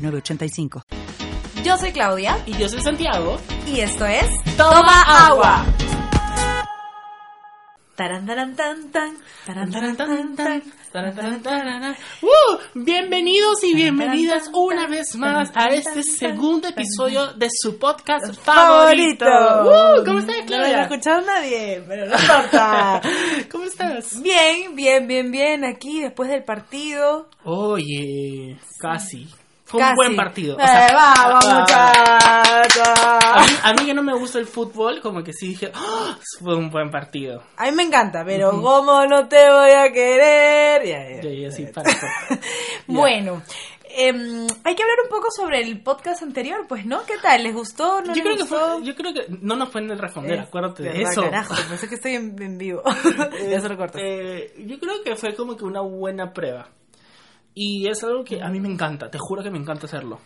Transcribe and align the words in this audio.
906985. 0.00 0.82
Yo 1.64 1.76
soy 1.76 1.92
Claudia 1.92 2.38
Y 2.46 2.52
yo 2.56 2.68
soy 2.68 2.80
Santiago. 2.80 3.38
y 3.66 3.80
esto 3.80 4.06
es 4.06 4.24
Toma 4.56 5.02
agua. 5.26 5.64
Taran, 7.96 8.24
taran, 8.24 8.56
tan, 8.56 8.90
tan, 8.90 9.14
taran, 9.44 9.70
taran, 9.70 9.94
tan, 9.94 10.34
tan, 10.34 10.62
taran, 10.90 11.14
taran, 11.42 11.42
tan. 11.42 11.96
¡Uh! 12.22 12.56
Bienvenidos 12.72 13.62
y 13.62 13.74
bienvenidas 13.74 14.48
una 14.54 14.86
vez 14.86 15.14
más 15.16 15.50
a 15.54 15.66
este 15.66 16.02
segundo 16.02 16.68
episodio 16.68 17.34
de 17.34 17.48
su 17.52 17.78
podcast 17.78 18.34
favorito. 18.42 19.26
¡Uh! 19.26 20.02
¿Cómo 20.06 20.20
estás, 20.20 20.36
No 20.36 20.40
lo 20.40 20.46
Claudia? 20.46 20.78
ha 20.78 20.82
escuchado 20.84 21.20
nadie, 21.26 21.84
pero 21.86 22.06
no 22.06 22.16
importa. 22.18 23.02
¿Cómo 23.52 23.64
estás? 23.64 24.22
Bien, 24.22 24.74
bien, 24.74 25.06
bien, 25.06 25.30
bien. 25.30 25.64
Aquí 25.66 26.00
después 26.00 26.30
del 26.30 26.42
partido. 26.42 27.28
Oye, 27.44 28.56
casi. 28.78 29.28
Fue 29.70 29.78
Casi. 29.80 29.90
un 29.90 29.96
buen 29.96 30.16
partido. 30.16 30.56
O 30.56 30.60
Eh, 30.60 30.66
sea, 30.66 30.88
vamos, 30.94 31.44
ah, 31.46 32.42
a, 32.42 32.62
muchachos. 32.64 33.50
mí, 33.50 33.56
a 33.62 33.72
mí 33.74 33.86
que 33.86 33.94
no 33.94 34.02
me 34.02 34.14
gusta 34.18 34.38
el 34.40 34.46
fútbol, 34.46 35.00
como 35.00 35.22
que 35.22 35.32
sí 35.32 35.48
dije, 35.48 35.70
¡Ah! 35.74 36.18
fue 36.42 36.56
un 36.56 36.70
buen 36.70 36.90
partido. 36.90 37.42
A 37.56 37.66
mí 37.66 37.72
me 37.72 37.84
encanta, 37.84 38.24
pero 38.24 38.50
¿cómo 38.50 39.06
no 39.06 39.28
te 39.28 39.48
voy 39.48 39.70
a 39.70 39.92
querer? 39.92 40.84
Ya, 41.22 41.30
ya. 41.30 41.50
Sí, 41.52 41.66
para, 41.66 41.84
para. 41.90 42.40
Bueno, 42.88 43.42
em, 43.96 44.46
hay 44.64 44.74
que 44.74 44.82
hablar 44.82 44.96
un 45.04 45.08
poco 45.10 45.28
sobre 45.30 45.60
el 45.60 45.80
podcast 45.82 46.22
anterior, 46.22 46.66
pues, 46.68 46.84
¿no? 46.84 47.04
¿Qué 47.04 47.14
tal? 47.22 47.42
¿Les 47.44 47.54
gustó? 47.54 48.00
¿No 48.00 48.06
Yo 48.08 48.14
les 48.14 48.22
creo, 48.24 48.36
que 48.38 48.44
fue, 48.46 48.58
yo 48.82 48.94
creo 48.96 49.14
que 49.14 49.26
no 49.40 49.54
nos 49.54 49.68
pueden 49.70 49.96
responder, 49.96 50.40
Es 50.40 50.48
acuérdate 50.48 50.82
de 50.82 50.88
verdad, 50.90 51.12
eso. 51.12 51.22
Carajo, 51.22 51.54
pensé 51.68 51.88
que 51.88 51.94
estoy 51.94 52.14
en, 52.16 52.42
en 52.42 52.58
vivo. 52.58 52.82
ya 53.50 53.60
se 53.60 53.68
lo 53.68 53.76
cortas. 53.76 54.02
Eh, 54.04 54.52
yo 54.66 54.80
creo 54.80 55.02
que 55.04 55.14
fue 55.16 55.34
como 55.36 55.56
que 55.56 55.64
una 55.64 55.80
buena 55.80 56.32
prueba. 56.32 56.68
Y 57.54 57.88
es 57.88 58.02
algo 58.04 58.24
que 58.24 58.42
a 58.42 58.48
mí 58.48 58.60
me 58.60 58.68
encanta, 58.68 59.10
te 59.10 59.18
juro 59.18 59.42
que 59.42 59.50
me 59.50 59.58
encanta 59.58 59.86
hacerlo. 59.86 60.20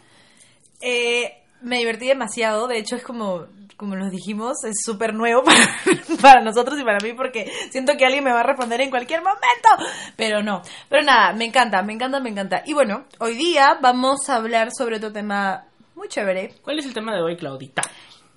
Eh, 0.81 1.33
me 1.63 1.79
divertí 1.79 2.07
demasiado, 2.07 2.69
de 2.69 2.79
hecho 2.79 2.97
es 2.97 3.03
como, 3.03 3.47
como 3.77 3.97
nos 3.97 4.11
dijimos, 4.11 4.63
es 4.65 4.83
súper 4.85 5.15
nuevo 5.15 5.43
para, 5.45 6.21
para 6.21 6.41
nosotros 6.43 6.79
y 6.79 6.85
para 6.85 6.99
mí 7.01 7.15
porque 7.15 7.51
siento 7.71 7.95
que 7.97 8.05
alguien 8.05 8.25
me 8.25 8.33
va 8.33 8.41
a 8.41 8.45
responder 8.45 8.81
en 8.83 8.91
cualquier 8.91 9.21
momento, 9.21 9.69
pero 10.17 10.43
no, 10.43 10.63
pero 10.89 11.03
nada, 11.03 11.33
me 11.33 11.47
encanta, 11.47 11.83
me 11.83 11.95
encanta, 11.95 12.21
me 12.21 12.31
encanta. 12.31 12.63
Y 12.67 12.75
bueno, 12.75 13.05
hoy 13.19 13.35
día 13.35 13.79
vamos 13.81 14.29
a 14.29 14.37
hablar 14.37 14.69
sobre 14.77 14.97
otro 14.97 15.13
tema 15.13 15.67
muy 15.95 16.09
chévere, 16.09 16.55
¿Cuál 16.63 16.81
es 16.81 16.87
el 16.87 16.95
tema 16.95 17.15
de 17.15 17.23
hoy, 17.23 17.37
Claudita? 17.37 17.83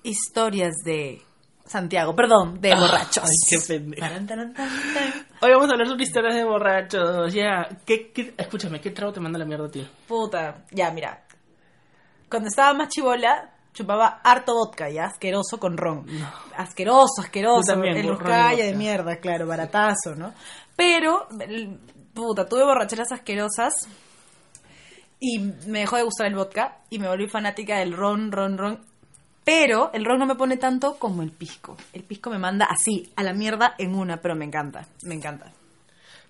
historias 0.03 0.75
de 0.85 1.21
Santiago, 1.67 2.15
perdón, 2.15 2.59
de 2.61 2.73
borrachos. 2.73 3.23
Ay, 3.25 3.35
qué 3.49 3.57
tan. 4.25 4.53
Hoy 5.41 5.51
vamos 5.51 5.69
a 5.69 5.73
hablar 5.73 5.87
sobre 5.87 6.03
historias 6.03 6.35
de 6.35 6.43
borrachos. 6.45 7.33
Ya, 7.33 7.67
¿Qué, 7.85 8.11
qué- 8.11 8.33
escúchame, 8.37 8.79
¿qué 8.81 8.91
trago 8.91 9.11
te 9.13 9.19
manda 9.19 9.37
la 9.37 9.45
mierda 9.45 9.69
ti? 9.69 9.87
Puta, 10.07 10.63
ya, 10.71 10.89
mira. 10.91 11.23
Cuando 12.29 12.47
estaba 12.47 12.73
más 12.73 12.87
chivola, 12.89 13.51
chupaba 13.73 14.21
harto 14.23 14.53
vodka, 14.53 14.89
ya, 14.89 15.05
asqueroso 15.05 15.59
con 15.59 15.77
ron. 15.77 16.05
Asqueroso, 16.55 17.21
asqueroso. 17.21 17.61
Yo 17.67 17.73
también, 17.73 17.97
y 17.97 18.07
Ruscaya 18.09 18.65
de 18.65 18.73
mierda, 18.73 19.17
claro, 19.17 19.45
baratazo, 19.47 20.15
¿no? 20.15 20.33
Pero, 20.75 21.27
puta, 22.13 22.45
tuve 22.47 22.63
borracheras 22.63 23.11
asquerosas 23.11 23.73
y 25.19 25.39
me 25.67 25.79
dejó 25.79 25.97
de 25.97 26.03
gustar 26.03 26.27
el 26.27 26.35
vodka 26.35 26.77
y 26.89 26.99
me 26.99 27.07
volví 27.07 27.27
fanática 27.27 27.77
del 27.79 27.93
ron, 27.93 28.31
ron, 28.31 28.57
ron. 28.57 28.85
Pero 29.47 29.91
el 29.93 30.03
ron 30.03 30.19
no 30.19 30.25
me 30.25 30.35
pone 30.35 30.57
tanto 30.57 30.97
como 30.99 31.21
el 31.23 31.31
pisco. 31.31 31.77
El 31.93 32.03
pisco 32.03 32.29
me 32.29 32.37
manda 32.37 32.65
así, 32.65 33.09
a 33.15 33.23
la 33.23 33.31
mierda 33.31 33.75
en 33.77 33.95
una, 33.95 34.17
pero 34.17 34.35
me 34.35 34.43
encanta, 34.43 34.85
me 35.03 35.15
encanta. 35.15 35.53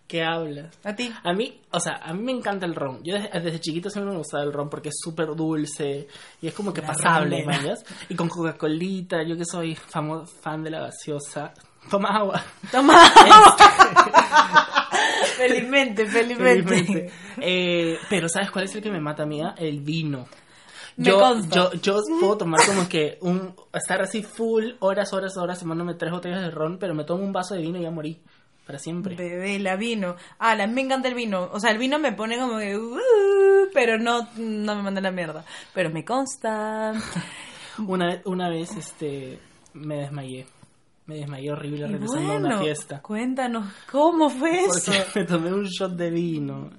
¿Qué 0.07 0.23
hablas? 0.23 0.67
¿A 0.83 0.95
ti? 0.95 1.11
A 1.23 1.33
mí, 1.33 1.59
o 1.71 1.79
sea, 1.79 1.93
a 1.95 2.13
mí 2.13 2.21
me 2.21 2.31
encanta 2.31 2.67
el 2.67 2.75
ron. 2.75 2.99
Yo 3.03 3.15
desde, 3.15 3.39
desde 3.41 3.59
chiquito 3.59 3.89
siempre 3.89 4.11
me 4.11 4.19
gustaba 4.19 4.43
el 4.43 4.53
ron 4.53 4.69
porque 4.69 4.89
es 4.89 4.95
súper 5.03 5.35
dulce 5.35 6.07
y 6.43 6.47
es 6.47 6.53
como 6.53 6.71
que 6.71 6.81
La 6.81 6.87
pasable. 6.89 7.43
Y 8.07 8.13
con 8.15 8.29
Coca-Colita, 8.29 9.23
yo 9.23 9.35
que 9.35 9.45
soy 9.45 9.75
famo- 9.75 10.27
fan 10.27 10.63
de 10.63 10.69
la 10.69 10.81
gaseosa. 10.81 11.51
Toma 11.89 12.09
agua. 12.09 12.39
Toma. 12.71 12.99
felizmente, 15.37 16.05
felizmente. 16.05 16.63
Felizmente. 16.75 17.13
Eh, 17.41 17.97
pero 18.09 18.29
¿sabes 18.29 18.51
cuál 18.51 18.65
es 18.65 18.75
el 18.75 18.83
que 18.83 18.91
me 18.91 19.01
mata, 19.01 19.23
amiga? 19.23 19.55
El 19.57 19.79
vino. 19.81 20.27
Yo, 20.97 21.19
yo, 21.51 21.71
yo 21.73 21.99
puedo 22.19 22.37
tomar 22.37 22.59
como 22.65 22.89
que 22.89 23.17
un 23.21 23.53
estar 23.73 24.01
así 24.01 24.23
full 24.23 24.71
horas, 24.79 25.13
horas, 25.13 25.37
horas 25.37 25.59
tomándome 25.59 25.93
tres 25.93 26.11
botellas 26.11 26.41
de 26.41 26.49
ron, 26.51 26.77
pero 26.79 26.93
me 26.95 27.03
tomo 27.03 27.23
un 27.23 27.31
vaso 27.31 27.53
de 27.53 27.61
vino 27.61 27.77
y 27.77 27.83
ya 27.83 27.91
morí 27.91 28.19
para 28.65 28.79
siempre. 28.79 29.15
Bebé, 29.15 29.59
la 29.59 29.75
vino. 29.75 30.15
Ah, 30.39 30.55
la, 30.55 30.65
me 30.67 30.81
encanta 30.81 31.07
el 31.07 31.13
vino. 31.13 31.49
O 31.53 31.59
sea, 31.59 31.71
el 31.71 31.77
vino 31.77 31.99
me 31.99 32.11
pone 32.13 32.37
como 32.39 32.57
que... 32.57 32.75
"Uh", 32.77 32.97
pero 33.73 33.97
no, 33.97 34.27
no 34.37 34.75
me 34.75 34.81
manda 34.81 34.99
la 34.99 35.11
mierda. 35.11 35.45
Pero 35.73 35.89
me 35.91 36.03
consta. 36.03 36.93
Una 37.87 38.19
una 38.25 38.49
vez, 38.49 38.75
este, 38.75 39.39
me 39.73 39.97
desmayé. 39.97 40.47
Me 41.05 41.15
desmayé 41.17 41.51
horrible 41.51 41.87
regresando 41.87 42.31
a 42.33 42.35
una 42.37 42.59
fiesta. 42.59 43.01
cuéntanos, 43.01 43.71
¿cómo 43.91 44.29
fue 44.29 44.65
eso? 44.65 44.91
Porque 44.91 45.05
me 45.19 45.25
tomé 45.25 45.53
un 45.53 45.63
shot 45.65 45.91
de 45.93 46.09
vino. 46.09 46.69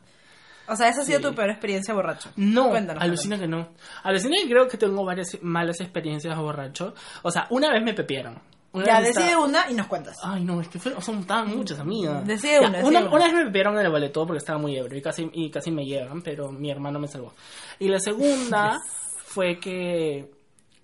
O 0.68 0.76
sea, 0.76 0.88
esa 0.88 1.00
ha 1.00 1.04
sido 1.04 1.18
Sí. 1.18 1.24
tu 1.24 1.34
peor 1.34 1.50
experiencia 1.50 1.94
borracho. 1.94 2.30
No, 2.36 2.68
Cuéntanos, 2.70 3.02
alucina 3.02 3.38
que 3.38 3.46
no. 3.48 3.68
Alucina 4.02 4.36
que 4.42 4.48
creo 4.48 4.68
que 4.68 4.76
tengo 4.76 5.04
varias 5.04 5.38
malas 5.42 5.80
experiencias 5.80 6.36
borracho. 6.38 6.94
O 7.22 7.30
sea, 7.30 7.46
una 7.50 7.70
vez 7.72 7.82
me 7.82 7.94
pepieron. 7.94 8.38
Una 8.70 8.84
Ya, 8.84 9.00
decide 9.00 9.24
estaba- 9.28 9.44
una 9.46 9.70
y 9.70 9.74
nos 9.74 9.86
cuentas. 9.86 10.16
Ay, 10.22 10.44
no, 10.44 10.60
es 10.60 10.68
que 10.68 10.78
son 10.78 11.24
tan 11.26 11.56
muchas, 11.56 11.78
amigas. 11.80 12.26
Decide 12.26 12.60
Ya, 12.60 12.68
una, 12.68 12.78
decide 12.78 12.98
una. 12.98 13.08
una 13.10 13.24
vez 13.24 13.32
me 13.34 13.44
pepieron 13.46 13.78
en 13.78 13.86
el 13.86 13.90
boleto 13.90 14.26
porque 14.26 14.38
estaba 14.38 14.58
muy 14.58 14.76
ebrio 14.76 14.98
y 14.98 15.02
casi, 15.02 15.30
y 15.32 15.50
casi 15.50 15.70
me 15.70 15.86
llevan, 15.86 16.20
pero 16.20 16.52
mi 16.52 16.70
hermano 16.70 16.98
me 16.98 17.08
salvó. 17.08 17.32
Y 17.78 17.88
la 17.88 17.98
segunda 17.98 18.78
fue 19.24 19.58
que... 19.58 20.30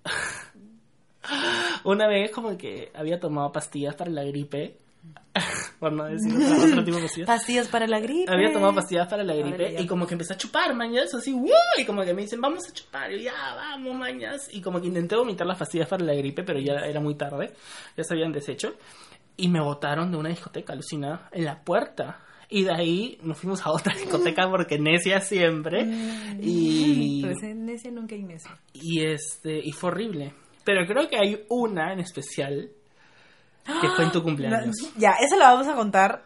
una 1.83 2.07
vez 2.07 2.31
como 2.31 2.57
que 2.57 2.91
había 2.95 3.19
tomado 3.19 3.51
pastillas 3.51 3.95
para 3.95 4.09
la 4.11 4.23
gripe. 4.23 4.77
por 5.79 5.91
no 5.91 6.05
decir 6.05 6.33
otro, 6.33 6.65
otro 6.65 6.83
tipo 6.83 6.97
de 6.97 7.03
pastillas. 7.03 7.27
Pastillas 7.35 7.67
para 7.67 7.87
la 7.87 7.99
gripe. 7.99 8.31
Había 8.31 8.51
tomado 8.51 8.73
pastillas 8.75 9.07
para 9.07 9.23
la 9.23 9.35
gripe 9.35 9.81
y 9.81 9.87
como 9.87 10.07
que 10.07 10.13
empecé 10.13 10.33
a 10.33 10.37
chupar, 10.37 10.73
mañas, 10.75 11.13
así, 11.13 11.33
¡wow! 11.33 11.49
Y 11.77 11.85
como 11.85 12.03
que 12.03 12.13
me 12.13 12.23
dicen, 12.23 12.41
vamos 12.41 12.67
a 12.69 12.73
chupar, 12.73 13.11
y 13.11 13.23
ya, 13.23 13.33
vamos, 13.55 13.95
mañas. 13.95 14.47
Y 14.51 14.61
como 14.61 14.81
que 14.81 14.87
intenté 14.87 15.15
vomitar 15.15 15.45
las 15.47 15.57
pastillas 15.57 15.87
para 15.87 16.03
la 16.03 16.13
gripe, 16.13 16.43
pero 16.43 16.59
ya 16.59 16.73
era 16.85 16.99
muy 16.99 17.15
tarde, 17.15 17.53
ya 17.97 18.03
se 18.03 18.13
habían 18.13 18.31
deshecho. 18.31 18.75
Y 19.37 19.49
me 19.49 19.59
botaron 19.61 20.11
de 20.11 20.17
una 20.17 20.29
discoteca 20.29 20.73
alucinada 20.73 21.29
en 21.31 21.45
la 21.45 21.61
puerta. 21.61 22.21
Y 22.47 22.63
de 22.63 22.71
ahí 22.71 23.17
nos 23.21 23.39
fuimos 23.39 23.65
a 23.65 23.71
otra 23.71 23.93
discoteca 23.99 24.49
porque 24.49 24.79
necia 24.79 25.19
siempre. 25.19 25.85
Y, 26.39 27.21
Pero 27.21 27.33
ese 27.33 27.53
necio 27.53 27.91
nunca 27.91 28.15
hay 28.15 28.23
necio. 28.23 28.51
y 28.73 29.01
este, 29.03 29.59
y 29.61 29.71
fue 29.71 29.89
horrible. 29.89 30.33
Pero 30.63 30.85
creo 30.87 31.07
que 31.07 31.17
hay 31.17 31.45
una 31.49 31.93
en 31.93 31.99
especial 31.99 32.71
que 33.65 33.89
fue 33.95 34.05
en 34.05 34.11
tu 34.11 34.23
cumpleaños. 34.23 34.75
Ya, 34.97 35.11
esa 35.19 35.35
la 35.37 35.53
vamos 35.53 35.67
a 35.67 35.75
contar 35.75 36.23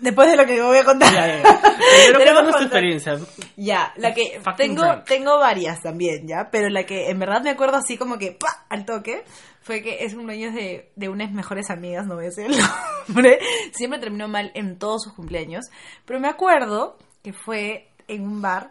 después 0.00 0.30
de 0.30 0.36
lo 0.36 0.46
que 0.46 0.60
voy 0.60 0.78
a 0.78 0.84
contar. 0.84 1.12
Ya, 1.12 1.26
ya. 1.42 1.60
Pero 2.06 2.18
Tenemos 2.24 2.56
tu 2.56 2.62
experiencia. 2.62 3.18
Ya, 3.56 3.92
la 3.96 4.12
que 4.12 4.40
Fucking 4.42 4.56
tengo, 4.56 4.82
drunk. 4.82 5.04
tengo 5.04 5.38
varias 5.38 5.80
también, 5.82 6.26
¿ya? 6.28 6.48
Pero 6.50 6.68
la 6.68 6.84
que 6.84 7.10
en 7.10 7.18
verdad 7.18 7.42
me 7.42 7.50
acuerdo 7.50 7.76
así 7.76 7.96
como 7.96 8.18
que 8.18 8.32
¡pa! 8.32 8.66
al 8.68 8.84
toque 8.84 9.24
fue 9.62 9.82
que 9.82 10.04
es 10.04 10.14
cumpleaños 10.14 10.54
de, 10.54 10.92
de 10.94 11.08
unas 11.08 11.32
mejores 11.32 11.70
amigas, 11.70 12.06
no 12.06 12.16
voy 12.16 12.24
a 12.24 12.28
decir 12.28 12.44
el 12.46 12.56
nombre. 13.08 13.38
Siempre 13.72 13.98
terminó 13.98 14.28
mal 14.28 14.50
en 14.54 14.78
todos 14.78 15.04
sus 15.04 15.14
cumpleaños. 15.14 15.64
Pero 16.04 16.20
me 16.20 16.28
acuerdo 16.28 16.98
que 17.22 17.32
fue 17.32 17.88
en 18.06 18.22
un 18.24 18.42
bar 18.42 18.70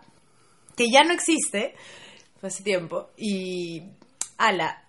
que 0.76 0.86
ya 0.92 1.04
no 1.04 1.14
existe, 1.14 1.74
fue 2.40 2.50
hace 2.50 2.64
tiempo, 2.64 3.10
y 3.18 3.84
ala, 4.38 4.83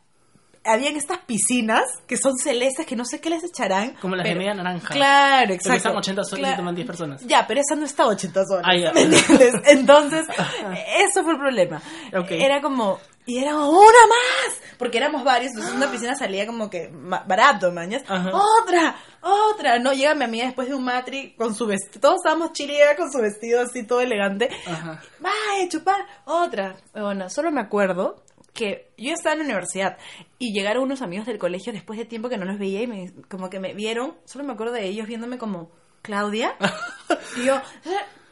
habían 0.64 0.96
estas 0.96 1.18
piscinas 1.18 1.82
que 2.06 2.16
son 2.16 2.36
celestes 2.38 2.86
que 2.86 2.96
no 2.96 3.04
sé 3.04 3.20
qué 3.20 3.30
les 3.30 3.44
echarán. 3.44 3.94
Como 4.00 4.16
las 4.16 4.24
de 4.24 4.30
pero- 4.30 4.38
media 4.40 4.54
naranja. 4.54 4.88
Claro, 4.94 5.42
Pero 5.42 5.54
exacto. 5.54 5.76
están 5.76 5.96
80 5.96 6.24
soles 6.24 6.40
y 6.40 6.44
Claro. 6.44 6.56
toman 6.56 6.74
10 6.74 6.86
personas. 6.86 7.22
Ya, 7.26 7.46
pero 7.46 7.60
esa 7.60 7.76
no 7.76 7.84
está 7.84 8.06
80 8.06 8.44
soles. 8.44 8.64
Ah, 8.66 8.76
ya. 8.76 8.92
¿Me 8.92 9.02
entiendes? 9.02 9.54
Entonces, 9.66 10.26
eso 10.98 11.22
fue 11.22 11.32
el 11.32 11.38
problema. 11.38 11.80
Ok. 12.16 12.30
Era 12.30 12.60
como, 12.60 12.98
y 13.26 13.38
era 13.38 13.56
una 13.56 14.06
más, 14.08 14.54
porque 14.78 14.98
éramos 14.98 15.24
varios, 15.24 15.52
entonces 15.52 15.74
una 15.74 15.88
piscina 15.92 16.14
salía 16.14 16.46
como 16.46 16.68
que 16.70 16.90
barato, 16.92 17.70
mañas. 17.72 18.02
Ajá. 18.08 18.30
Otra, 18.62 18.96
otra, 19.20 19.78
no, 19.78 19.92
llega 19.92 20.14
mi 20.14 20.24
amiga 20.24 20.46
después 20.46 20.68
de 20.68 20.74
un 20.74 20.84
matri 20.84 21.34
con 21.36 21.54
su 21.54 21.66
vestido, 21.66 22.00
todos 22.00 22.16
estábamos 22.16 22.52
chile 22.52 22.74
y 22.74 22.76
ella 22.76 22.96
con 22.96 23.10
su 23.12 23.18
vestido 23.18 23.62
así 23.62 23.86
todo 23.86 24.00
elegante. 24.00 24.50
Ajá. 24.66 25.00
Vaya, 25.20 25.68
chupar, 25.68 26.04
otra. 26.24 26.76
Bueno, 26.92 27.30
solo 27.30 27.50
me 27.50 27.60
acuerdo 27.60 28.22
que 28.54 28.92
yo 28.96 29.12
estaba 29.12 29.34
en 29.34 29.40
la 29.40 29.44
universidad 29.44 29.98
y 30.38 30.54
llegaron 30.54 30.84
unos 30.84 31.02
amigos 31.02 31.26
del 31.26 31.38
colegio 31.38 31.72
después 31.72 31.98
de 31.98 32.04
tiempo 32.04 32.28
que 32.28 32.38
no 32.38 32.44
los 32.44 32.58
veía 32.58 32.82
y 32.82 32.86
me, 32.86 33.12
como 33.28 33.50
que 33.50 33.60
me 33.60 33.74
vieron, 33.74 34.14
solo 34.24 34.44
me 34.44 34.52
acuerdo 34.52 34.74
de 34.74 34.86
ellos 34.86 35.06
viéndome 35.08 35.36
como, 35.36 35.70
Claudia. 36.02 36.56
y 37.36 37.46
yo, 37.46 37.60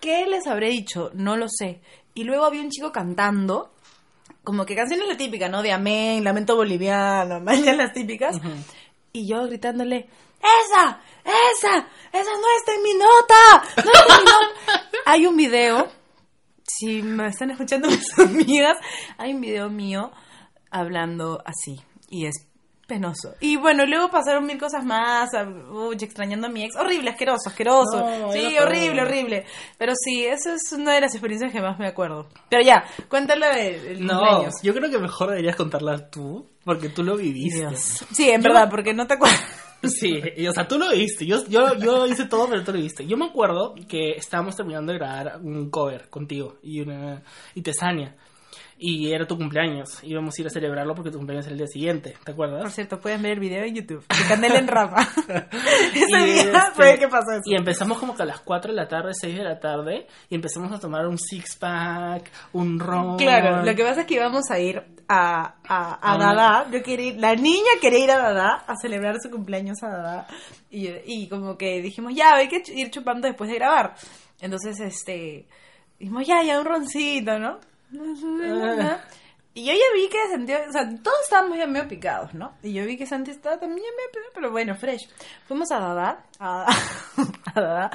¿qué 0.00 0.26
les 0.26 0.46
habré 0.46 0.68
dicho? 0.68 1.10
No 1.14 1.36
lo 1.36 1.48
sé. 1.48 1.80
Y 2.14 2.24
luego 2.24 2.44
había 2.44 2.60
un 2.60 2.70
chico 2.70 2.92
cantando, 2.92 3.72
como 4.44 4.64
que 4.64 4.76
canciones 4.76 5.08
la 5.08 5.16
típica, 5.16 5.48
¿no? 5.48 5.62
De 5.62 5.72
Amén, 5.72 6.22
Lamento 6.22 6.54
Boliviano, 6.54 7.42
ya 7.64 7.74
las 7.74 7.92
típicas. 7.92 8.36
Y 9.12 9.26
yo 9.26 9.46
gritándole, 9.46 10.08
¡Esa! 10.42 11.00
¡Esa! 11.24 11.86
¡Esa 12.12 12.30
no 12.30 12.56
está 12.58 12.74
en 12.74 12.82
mi 12.82 12.94
nota! 12.94 13.82
¡No 13.84 13.92
está 13.92 14.14
en 14.14 14.20
mi 14.20 14.30
nota! 14.30 14.90
Hay 15.06 15.26
un 15.26 15.36
video, 15.36 15.88
si 16.66 17.02
me 17.02 17.26
están 17.28 17.50
escuchando 17.50 17.88
mis 17.90 18.18
amigas, 18.18 18.76
hay 19.18 19.34
un 19.34 19.40
video 19.40 19.68
mío 19.70 20.10
hablando 20.70 21.42
así. 21.44 21.80
Y 22.08 22.26
es 22.26 22.46
penoso. 22.86 23.34
Y 23.40 23.56
bueno, 23.56 23.86
luego 23.86 24.10
pasaron 24.10 24.44
mil 24.44 24.58
cosas 24.58 24.84
más, 24.84 25.32
a- 25.34 25.44
uy, 25.44 25.96
extrañando 26.00 26.48
a 26.48 26.50
mi 26.50 26.64
ex. 26.64 26.76
Horrible, 26.76 27.10
asqueroso, 27.10 27.48
asqueroso. 27.48 27.98
No, 28.00 28.32
sí, 28.32 28.58
horrible, 28.58 29.02
horrible. 29.02 29.46
Pero 29.78 29.92
sí, 29.96 30.24
esa 30.26 30.54
es 30.54 30.72
una 30.72 30.92
de 30.94 31.00
las 31.00 31.14
experiencias 31.14 31.52
que 31.52 31.60
más 31.62 31.78
me 31.78 31.86
acuerdo. 31.86 32.28
Pero 32.50 32.62
ya, 32.62 32.84
cuéntale 33.08 33.46
de- 33.46 33.96
No, 34.00 34.18
cumpleaños. 34.18 34.54
yo 34.62 34.74
creo 34.74 34.90
que 34.90 34.98
mejor 34.98 35.30
deberías 35.30 35.56
contarla 35.56 36.10
tú, 36.10 36.46
porque 36.64 36.90
tú 36.90 37.02
lo 37.02 37.16
viviste. 37.16 37.60
Dios. 37.60 38.04
Sí, 38.12 38.28
en 38.30 38.42
verdad, 38.42 38.68
porque 38.70 38.92
no 38.92 39.06
te 39.06 39.14
acuerdas. 39.14 39.40
Sí, 39.82 40.20
y, 40.36 40.46
o 40.46 40.52
sea, 40.52 40.66
tú 40.66 40.78
lo 40.78 40.90
viste. 40.90 41.26
Yo, 41.26 41.44
yo, 41.48 41.74
yo 41.78 42.06
hice 42.06 42.26
todo, 42.26 42.48
pero 42.48 42.62
tú 42.62 42.72
lo 42.72 42.78
viste. 42.78 43.06
Yo 43.06 43.16
me 43.16 43.26
acuerdo 43.26 43.74
que 43.88 44.12
estábamos 44.12 44.56
terminando 44.56 44.92
de 44.92 44.98
grabar 44.98 45.40
un 45.42 45.70
cover 45.70 46.08
contigo 46.08 46.56
y 46.62 46.80
una 46.80 47.22
y 47.54 47.62
Tesania. 47.62 48.16
Y 48.84 49.12
era 49.12 49.24
tu 49.28 49.36
cumpleaños. 49.36 50.02
Íbamos 50.02 50.36
a 50.36 50.40
ir 50.40 50.46
a 50.48 50.50
celebrarlo 50.50 50.92
porque 50.96 51.12
tu 51.12 51.18
cumpleaños 51.18 51.46
era 51.46 51.52
el 51.52 51.58
día 51.58 51.68
siguiente. 51.68 52.10
¿Te 52.24 52.34
Por 52.34 52.46
acuerdas? 52.46 52.74
cierto, 52.74 52.98
pueden 52.98 53.22
ver 53.22 53.34
el 53.34 53.38
video 53.38 53.62
en 53.62 53.76
YouTube. 53.76 54.04
De 54.08 54.28
Canela 54.28 54.58
en 54.58 54.66
Rama. 54.66 54.96
Ese 55.94 56.24
día 56.26 56.42
este, 56.42 56.58
fue 56.74 56.98
que 56.98 57.06
pasó 57.06 57.30
eso. 57.30 57.42
Y 57.44 57.54
empezamos 57.54 58.00
como 58.00 58.16
que 58.16 58.24
a 58.24 58.26
las 58.26 58.40
4 58.40 58.72
de 58.72 58.76
la 58.76 58.88
tarde, 58.88 59.12
6 59.14 59.38
de 59.38 59.44
la 59.44 59.60
tarde. 59.60 60.08
Y 60.28 60.34
empezamos 60.34 60.72
a 60.72 60.80
tomar 60.80 61.06
un 61.06 61.16
six 61.16 61.54
pack, 61.54 62.28
un 62.54 62.80
ron. 62.80 63.18
Claro, 63.18 63.64
lo 63.64 63.72
que 63.72 63.84
pasa 63.84 64.00
es 64.00 64.06
que 64.08 64.14
íbamos 64.14 64.50
a 64.50 64.58
ir 64.58 64.82
a, 65.06 65.54
a, 65.64 66.12
a 66.12 66.18
Dada. 66.18 66.68
Yo 66.72 66.82
quería 66.82 67.12
ir, 67.12 67.20
la 67.20 67.36
niña 67.36 67.70
quería 67.80 68.02
ir 68.02 68.10
a 68.10 68.18
Dada 68.18 68.64
a 68.66 68.74
celebrar 68.74 69.14
su 69.22 69.30
cumpleaños 69.30 69.80
a 69.84 69.90
Dada. 69.90 70.26
Y, 70.72 70.88
y 71.06 71.28
como 71.28 71.56
que 71.56 71.80
dijimos, 71.82 72.14
ya, 72.16 72.34
hay 72.34 72.48
que 72.48 72.60
ir 72.74 72.90
chupando 72.90 73.28
después 73.28 73.48
de 73.48 73.58
grabar. 73.58 73.94
Entonces, 74.40 74.80
este, 74.80 75.46
dijimos, 76.00 76.26
ya, 76.26 76.42
ya, 76.42 76.58
un 76.58 76.66
roncito, 76.66 77.38
¿no? 77.38 77.60
Y 79.54 79.66
yo 79.66 79.72
ya 79.74 79.84
vi 79.94 80.08
que 80.08 80.16
sentía, 80.30 80.64
o 80.66 80.72
sea, 80.72 80.88
todos 81.02 81.16
estábamos 81.24 81.58
ya 81.58 81.66
medio 81.66 81.86
picados, 81.86 82.32
¿no? 82.32 82.54
Y 82.62 82.72
yo 82.72 82.86
vi 82.86 82.96
que 82.96 83.04
Santi 83.04 83.32
estaba 83.32 83.60
también 83.60 83.80
medio 83.82 84.10
picado, 84.10 84.30
pero 84.34 84.50
bueno, 84.50 84.74
fresh. 84.74 85.06
Fuimos 85.46 85.70
a 85.72 85.78
Dada, 85.78 86.24
a, 86.38 86.66
a 87.54 87.60
Dada, 87.60 87.90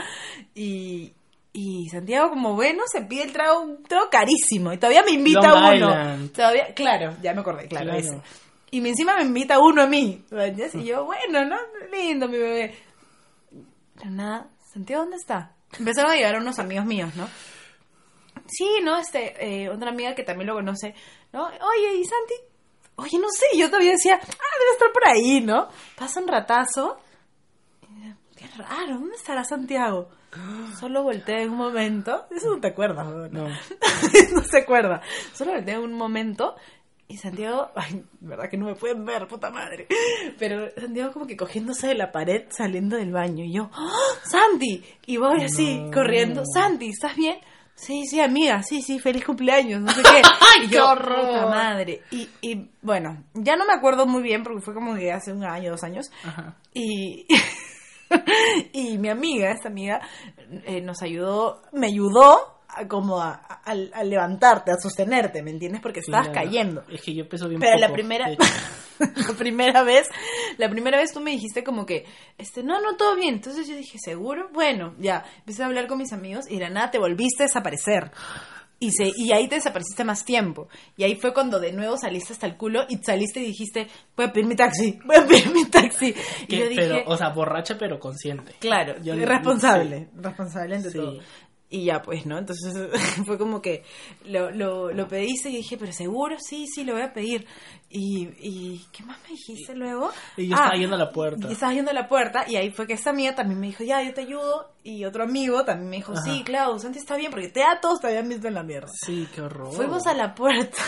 y, 0.54 1.12
y 1.54 1.90
Santiago 1.90 2.30
como 2.30 2.54
bueno 2.54 2.84
se 2.92 3.02
pide 3.02 3.24
el 3.24 3.34
trago, 3.34 3.62
un 3.62 3.82
trago 3.82 4.08
carísimo, 4.12 4.72
y 4.72 4.78
todavía 4.78 5.02
me 5.02 5.10
invita 5.14 5.48
Long 5.50 5.64
uno. 5.64 5.74
Island. 5.74 6.32
Todavía, 6.32 6.76
claro, 6.76 7.16
ya 7.24 7.34
me 7.34 7.42
acordé, 7.42 7.68
claro, 7.68 7.86
Claro. 7.86 8.00
ese. 8.00 8.22
Y 8.70 8.88
encima 8.88 9.16
me 9.16 9.24
invita 9.24 9.58
uno 9.58 9.82
a 9.82 9.88
mí. 9.88 10.24
Y 10.76 10.84
yo, 10.84 11.06
bueno, 11.06 11.44
¿no? 11.44 11.58
Lindo 11.92 12.28
mi 12.28 12.38
bebé. 12.38 12.76
Pero 13.96 14.12
nada, 14.12 14.48
Santiago, 14.72 15.02
¿dónde 15.06 15.18
está? 15.18 15.54
Empezaron 15.80 16.12
a 16.12 16.16
llegar 16.16 16.38
unos 16.38 16.60
amigos 16.60 16.86
míos, 16.86 17.16
¿no? 17.16 17.28
Sí, 18.48 18.80
¿no? 18.84 18.98
Este, 18.98 19.36
eh, 19.64 19.70
otra 19.70 19.90
amiga 19.90 20.16
que 20.16 20.24
también 20.24 20.48
lo 20.48 20.54
conoce, 20.56 20.94
¿no? 21.34 21.46
Oye, 21.48 21.96
¿y 22.00 22.04
Santi? 22.06 22.34
Oye, 22.96 23.20
no 23.20 23.28
sé, 23.30 23.46
yo 23.58 23.68
todavía 23.68 23.92
decía, 23.92 24.20
ah, 24.22 24.26
debe 24.60 24.72
estar 24.74 24.92
por 24.92 25.08
ahí, 25.08 25.42
¿no? 25.42 25.68
Pasa 25.96 26.20
un 26.20 26.28
ratazo. 26.28 26.98
Qué 28.36 28.46
raro, 28.58 28.94
¿dónde 29.00 29.16
estará 29.16 29.44
Santiago? 29.44 30.10
Solo 30.80 31.04
volteé 31.04 31.44
en 31.44 31.50
un 31.52 31.58
momento. 31.58 32.26
Eso 32.30 32.54
no 32.56 32.62
te 32.62 32.68
acuerdas, 32.68 33.08
¿no? 33.08 33.28
No. 33.30 33.48
no 34.34 34.44
se 34.44 34.60
acuerda. 34.60 35.02
Solo 35.34 35.54
volteé 35.54 35.74
en 35.76 35.82
un 35.82 35.94
momento 35.94 36.56
y 37.08 37.18
Santiago, 37.18 37.70
ay, 37.76 38.04
verdad 38.20 38.50
que 38.50 38.58
no 38.58 38.66
me 38.68 38.76
pueden 38.76 39.06
ver, 39.06 39.28
puta 39.28 39.50
madre. 39.50 39.88
Pero 40.38 40.70
Santiago 40.80 41.14
como 41.14 41.26
que 41.26 41.38
cogiéndose 41.38 41.88
de 41.88 41.96
la 41.96 42.12
pared 42.12 42.44
saliendo 42.50 42.98
del 42.98 43.12
baño. 43.12 43.44
Y 43.46 43.54
yo, 43.54 43.70
¡Ah! 43.74 43.90
¡Santi! 44.24 44.84
Y 45.06 45.18
voy 45.18 45.42
así, 45.44 45.80
No. 45.80 45.92
corriendo. 45.92 46.44
Santi, 46.46 46.90
¿estás 46.90 47.16
bien? 47.16 47.40
Sí, 47.80 48.06
sí, 48.10 48.20
amiga, 48.20 48.64
sí, 48.64 48.82
sí, 48.82 48.98
feliz 48.98 49.24
cumpleaños, 49.24 49.80
no 49.82 49.92
sé 49.94 50.02
qué. 50.02 50.22
¡Ay, 50.24 50.68
qué 50.68 50.76
yo, 50.76 50.90
horror! 50.90 51.28
puta 51.28 51.46
madre. 51.46 52.02
Y, 52.10 52.28
y 52.42 52.70
bueno, 52.82 53.24
ya 53.36 53.56
no 53.56 53.66
me 53.68 53.74
acuerdo 53.74 54.08
muy 54.08 54.24
bien 54.24 54.42
porque 54.44 54.62
fue 54.62 54.74
como 54.74 54.96
que 54.96 55.12
hace 55.12 55.32
un 55.32 55.44
año, 55.46 55.70
dos 55.72 55.84
años. 55.84 56.10
Ajá. 56.24 56.56
Y, 56.74 57.28
y 58.74 58.98
mi 58.98 59.10
amiga, 59.10 59.52
esta 59.52 59.70
amiga, 59.70 60.02
eh, 60.66 60.82
nos 60.82 61.02
ayudó, 61.04 61.62
me 61.72 61.88
ayudó 61.88 62.62
a, 62.68 62.88
como 62.88 63.22
a, 63.22 63.34
a- 63.34 63.62
a 63.94 64.04
levantarte, 64.04 64.72
a 64.72 64.76
sostenerte, 64.82 65.44
¿me 65.44 65.52
entiendes? 65.52 65.80
Porque 65.82 66.00
estabas 66.00 66.30
cayendo. 66.30 66.84
Es 66.90 67.02
que 67.04 67.14
yo 67.14 67.30
peso 67.30 67.48
bien 67.48 67.62
Pero 67.62 67.78
la 67.78 67.94
primera. 67.94 68.28
la 69.00 69.34
primera 69.38 69.84
vez, 69.84 70.08
la 70.58 70.70
primera 70.70 70.98
vez 70.98 71.14
tú 71.14 71.20
me 71.20 71.32
dijiste 71.32 71.64
como 71.64 71.86
que, 71.86 72.06
este, 72.38 72.64
no, 72.64 72.82
no, 72.82 72.96
todo 72.98 73.16
bien. 73.16 73.36
Entonces 73.36 73.68
yo 73.68 73.76
dije, 73.76 73.98
¿seguro? 74.04 74.50
Bueno, 74.54 74.96
ya, 75.00 75.24
empecé 75.40 75.64
a 75.64 75.68
hablar 75.68 75.88
con 75.88 75.98
mis 75.98 76.14
amigos 76.14 76.46
y 76.50 76.56
de 76.56 76.62
la 76.62 76.70
nada 76.70 76.92
te 76.92 77.00
volviste 77.00 77.44
a 77.44 77.48
desaparecer. 77.48 78.12
Y, 78.80 78.92
se, 78.92 79.12
y 79.16 79.32
ahí 79.32 79.48
te 79.48 79.56
desapareciste 79.56 80.04
más 80.04 80.24
tiempo. 80.24 80.68
Y 80.98 81.04
ahí 81.04 81.16
fue 81.16 81.34
cuando 81.34 81.60
de 81.60 81.74
nuevo 81.74 81.98
saliste 81.98 82.34
hasta 82.34 82.46
el 82.46 82.58
culo 82.58 82.86
y 82.88 82.98
saliste 82.98 83.40
y 83.40 83.46
dijiste, 83.48 83.88
voy 84.16 84.28
a 84.28 84.32
pedir 84.32 84.46
mi 84.48 84.56
taxi, 84.56 85.00
voy 85.04 85.16
a 85.16 85.26
pedir 85.26 85.50
mi 85.52 85.66
taxi. 85.66 86.14
Y 86.48 86.58
yo 86.58 86.70
dije, 86.70 86.82
pero, 86.82 87.04
o 87.08 87.18
sea, 87.18 87.30
borracha 87.30 87.76
pero 87.80 88.00
consciente. 88.00 88.54
Claro, 88.60 89.02
Yo- 89.02 89.16
responsable, 89.16 90.10
responsable 90.16 90.76
ante 90.76 90.92
Sí. 90.92 90.98
todo. 91.00 91.20
Y 91.70 91.84
ya, 91.84 92.02
pues, 92.02 92.26
¿no? 92.26 92.38
Entonces 92.38 92.74
fue 93.26 93.38
como 93.38 93.62
que 93.62 93.84
lo, 94.26 94.52
lo, 94.52 94.92
lo 94.94 95.08
pediste 95.08 95.50
y 95.50 95.58
dije, 95.58 95.78
pero 95.78 95.92
seguro, 95.92 96.38
sí, 96.40 96.66
sí, 96.66 96.86
lo 96.86 96.94
voy 96.94 97.02
a 97.02 97.12
pedir. 97.12 97.46
Y, 97.90 98.30
y 98.40 98.86
¿qué 98.92 99.04
más 99.04 99.22
me 99.24 99.30
dijiste 99.30 99.76
luego? 99.76 100.10
Y 100.38 100.48
yo 100.48 100.56
estaba 100.56 100.76
yendo 100.76 100.96
a 100.96 101.00
la 101.00 101.12
puerta. 101.12 101.48
Y 101.50 101.54
estabas 101.54 101.76
yendo 101.76 101.92
a 101.92 101.94
la 101.94 102.08
puerta 102.08 102.46
y 102.48 102.56
ahí 102.56 102.72
fue 102.72 102.88
que 102.88 102.94
esta 102.94 103.10
amiga 103.10 103.36
también 103.36 103.60
me 103.60 103.68
dijo, 103.68 103.84
ya, 103.84 104.02
yo 104.02 104.14
te 104.14 104.22
ayudo. 104.22 104.72
Y 104.84 105.04
otro 105.04 105.24
amigo 105.24 105.66
también 105.66 105.90
me 105.90 105.96
dijo, 105.98 106.16
sí. 106.16 106.44
Clau, 106.46 106.80
Santi 106.80 107.00
está 107.00 107.18
bien, 107.18 107.32
porque 107.32 107.50
te 107.50 107.64
a 107.64 107.82
todos 107.82 108.00
te 108.00 108.08
habían 108.08 108.30
visto 108.30 108.48
en 108.48 108.54
la 108.54 108.64
mierda. 108.64 108.88
Sí, 108.88 109.28
qué 109.36 109.42
horror. 109.42 109.74
Fuimos 109.74 110.08
a 110.08 110.14
la 110.14 110.34
puerta 110.34 110.82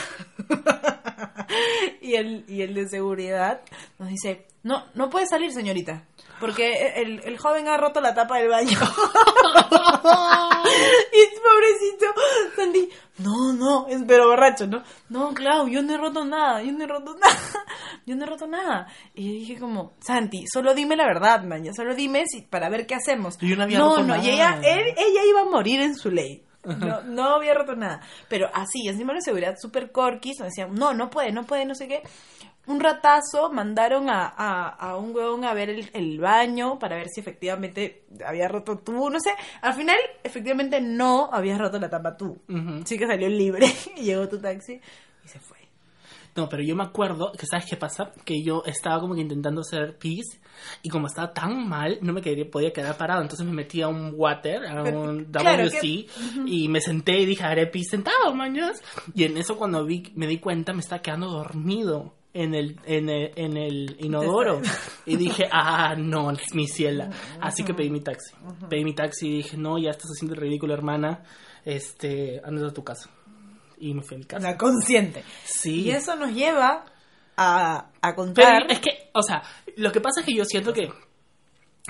y, 2.02 2.16
el, 2.16 2.45
y 2.48 2.62
el 2.62 2.74
de 2.74 2.88
seguridad 2.88 3.62
nos 3.98 4.07
dice, 4.07 4.48
no, 4.64 4.86
no 4.94 5.09
puede 5.09 5.26
salir 5.28 5.52
señorita, 5.52 6.06
porque 6.40 6.94
el, 6.98 7.19
el 7.24 7.38
joven 7.38 7.68
ha 7.68 7.78
roto 7.78 8.02
la 8.02 8.14
tapa 8.14 8.38
del 8.38 8.50
baño. 8.50 8.78
y 11.12 11.40
pobrecito, 11.40 12.06
Sandy, 12.56 12.90
no, 13.19 13.54
no, 13.54 13.88
es 13.88 14.02
pero 14.08 14.28
borracho, 14.28 14.68
¿no? 14.68 14.84
No, 15.10 15.34
Clau, 15.34 15.68
yo 15.68 15.81
no 15.81 15.94
he 15.94 15.98
roto 15.98 16.26
nada, 16.26 16.62
yo 16.64 16.72
no 16.72 16.84
he 16.84 16.88
roto 16.88 17.16
nada, 17.16 17.38
yo 18.06 18.16
no 18.16 18.24
he 18.24 18.28
roto 18.28 18.48
nada. 18.48 18.88
Y 19.14 19.26
yo 19.28 19.31
dije 19.40 19.60
como, 19.60 19.94
Santi, 20.00 20.46
solo 20.52 20.74
dime 20.74 20.96
la 20.96 21.06
verdad, 21.06 21.44
maña, 21.44 21.72
solo 21.76 21.96
dime 21.96 22.24
si, 22.28 22.42
para 22.44 22.69
ver 22.69 22.86
qué 22.88 22.96
hacemos. 22.96 23.38
Yo 23.40 23.56
no 23.56 23.64
había 23.64 23.80
no, 23.80 23.90
roto 23.96 24.04
no, 24.04 24.16
y 24.24 24.30
ella, 24.30 24.60
él- 24.64 24.94
ella 24.98 25.26
iba 25.28 25.42
a 25.42 25.46
morir 25.46 25.81
en 25.81 25.96
su 25.96 26.10
ley. 26.12 26.44
No, 26.66 27.02
no 27.04 27.24
había 27.36 27.54
roto 27.54 27.74
nada. 27.76 28.02
Pero 28.28 28.50
así, 28.54 28.86
encima 28.88 29.14
de 29.14 29.22
seguridad 29.22 29.56
súper 29.60 29.92
corquis, 29.94 30.38
nos 30.40 30.50
decían, 30.50 30.76
no, 30.76 30.94
no 30.94 31.10
puede, 31.10 31.31
no 31.31 31.44
puede, 31.46 31.66
no 31.66 31.74
sé 31.74 31.88
qué. 31.88 32.04
Un 32.69 32.80
ratazo 32.80 33.52
mandaron 33.52 34.09
a, 34.09 34.28
a, 34.28 34.69
a 34.69 34.95
un 34.97 35.14
huevón 35.16 35.44
a 35.44 35.54
ver 35.54 35.69
el, 35.69 35.90
el 35.94 36.19
baño 36.19 36.78
para 36.80 36.95
ver 36.97 37.07
si 37.09 37.19
efectivamente 37.19 38.06
había 38.26 38.47
roto 38.47 38.78
tú, 38.78 39.09
no 39.09 39.19
sé. 39.19 39.31
Al 39.61 39.73
final, 39.73 39.97
efectivamente, 40.23 40.80
no 40.80 41.30
habías 41.33 41.57
roto 41.59 41.80
la 41.80 41.90
tapa 41.90 42.16
tú. 42.16 42.38
Sí 42.85 42.97
que 42.97 43.07
salió 43.07 43.28
libre 43.28 43.66
y 43.97 44.02
llegó 44.04 44.30
tu 44.30 44.40
taxi 44.40 44.80
y 45.26 45.28
se 45.28 45.40
fue. 45.40 45.57
No, 46.35 46.47
pero 46.47 46.61
yo 46.61 46.76
me 46.76 46.83
acuerdo 46.83 47.31
que, 47.31 47.45
¿sabes 47.47 47.66
qué 47.66 47.76
pasa? 47.76 48.11
Que 48.23 48.44
yo 48.44 48.61
estaba 48.66 48.99
como 49.02 49.16
que 49.16 49.21
intentando 49.21 49.61
hacer 49.61 49.97
pis 49.97 50.40
y 50.83 50.90
como 50.90 51.07
estaba 51.07 51.33
tan 51.33 51.68
mal, 51.68 51.97
no 52.02 52.14
me 52.14 52.21
quería, 52.21 52.49
podía 52.49 52.71
quedar 52.71 52.95
parado. 52.97 53.21
Entonces 53.23 53.45
me 53.47 53.52
metí 53.52 53.81
a 53.81 53.88
un 53.88 54.14
water, 54.16 54.64
a 54.68 54.83
un 54.83 55.26
claro, 55.26 55.64
WC 55.64 55.81
que- 55.81 56.07
y 56.45 56.68
me 56.69 56.81
senté 56.81 57.19
y 57.19 57.26
dije, 57.26 57.44
haré 57.44 57.66
pis 57.66 57.90
sentado, 57.90 58.33
mañas. 58.35 58.81
Y 59.16 59.23
en 59.23 59.38
eso 59.38 59.57
cuando 59.57 59.83
vi, 59.85 60.14
me 60.16 60.28
di 60.28 60.38
cuenta, 60.38 60.71
me 60.71 60.81
estaba 60.81 61.02
quedando 61.02 61.30
dormido 61.31 62.14
en 62.40 62.56
el, 62.56 62.80
en 62.86 63.10
el, 63.10 63.34
en 63.36 63.58
el 63.58 63.96
inodoro. 64.00 64.62
Y 65.06 65.18
dije, 65.18 65.48
ah, 65.52 65.96
no, 65.98 66.31
es 66.31 66.54
mi 66.54 66.68
ciela. 66.68 67.10
Así 67.42 67.64
que 67.64 67.74
pedí 67.74 67.90
mi 67.90 68.00
taxi. 68.00 68.34
Pedí 68.69 68.86
mi 68.86 68.96
taxi 68.96 69.28
y 69.28 69.38
dije, 69.38 69.58
no, 69.58 69.78
ya 69.78 69.90
estás 69.92 70.12
haciendo 70.16 70.36
el 70.36 70.42
ridículo, 70.42 70.74
hermana. 70.74 71.24
Este, 71.66 72.40
andas 72.44 72.72
a 72.72 72.74
tu 72.74 72.84
casa. 72.84 73.10
Y 73.78 73.94
me 73.94 74.02
fui 74.04 74.16
a 74.16 74.19
mi 74.19 74.26
casa. 74.26 74.48
La 74.50 74.58
consciente. 74.58 75.24
Sí. 75.44 75.81
Y 75.81 75.92
eso 75.92 76.16
nos 76.16 76.34
lleva 76.34 76.86
a, 77.36 77.78
a 77.78 77.92
Pero 78.02 78.16
contar. 78.16 78.72
es 78.72 78.80
que, 78.80 79.10
o 79.14 79.22
sea, 79.22 79.44
lo 79.76 79.92
que 79.92 80.00
pasa 80.00 80.22
es 80.22 80.26
que 80.26 80.34
yo 80.36 80.46
siento 80.46 80.72
que, 80.72 80.90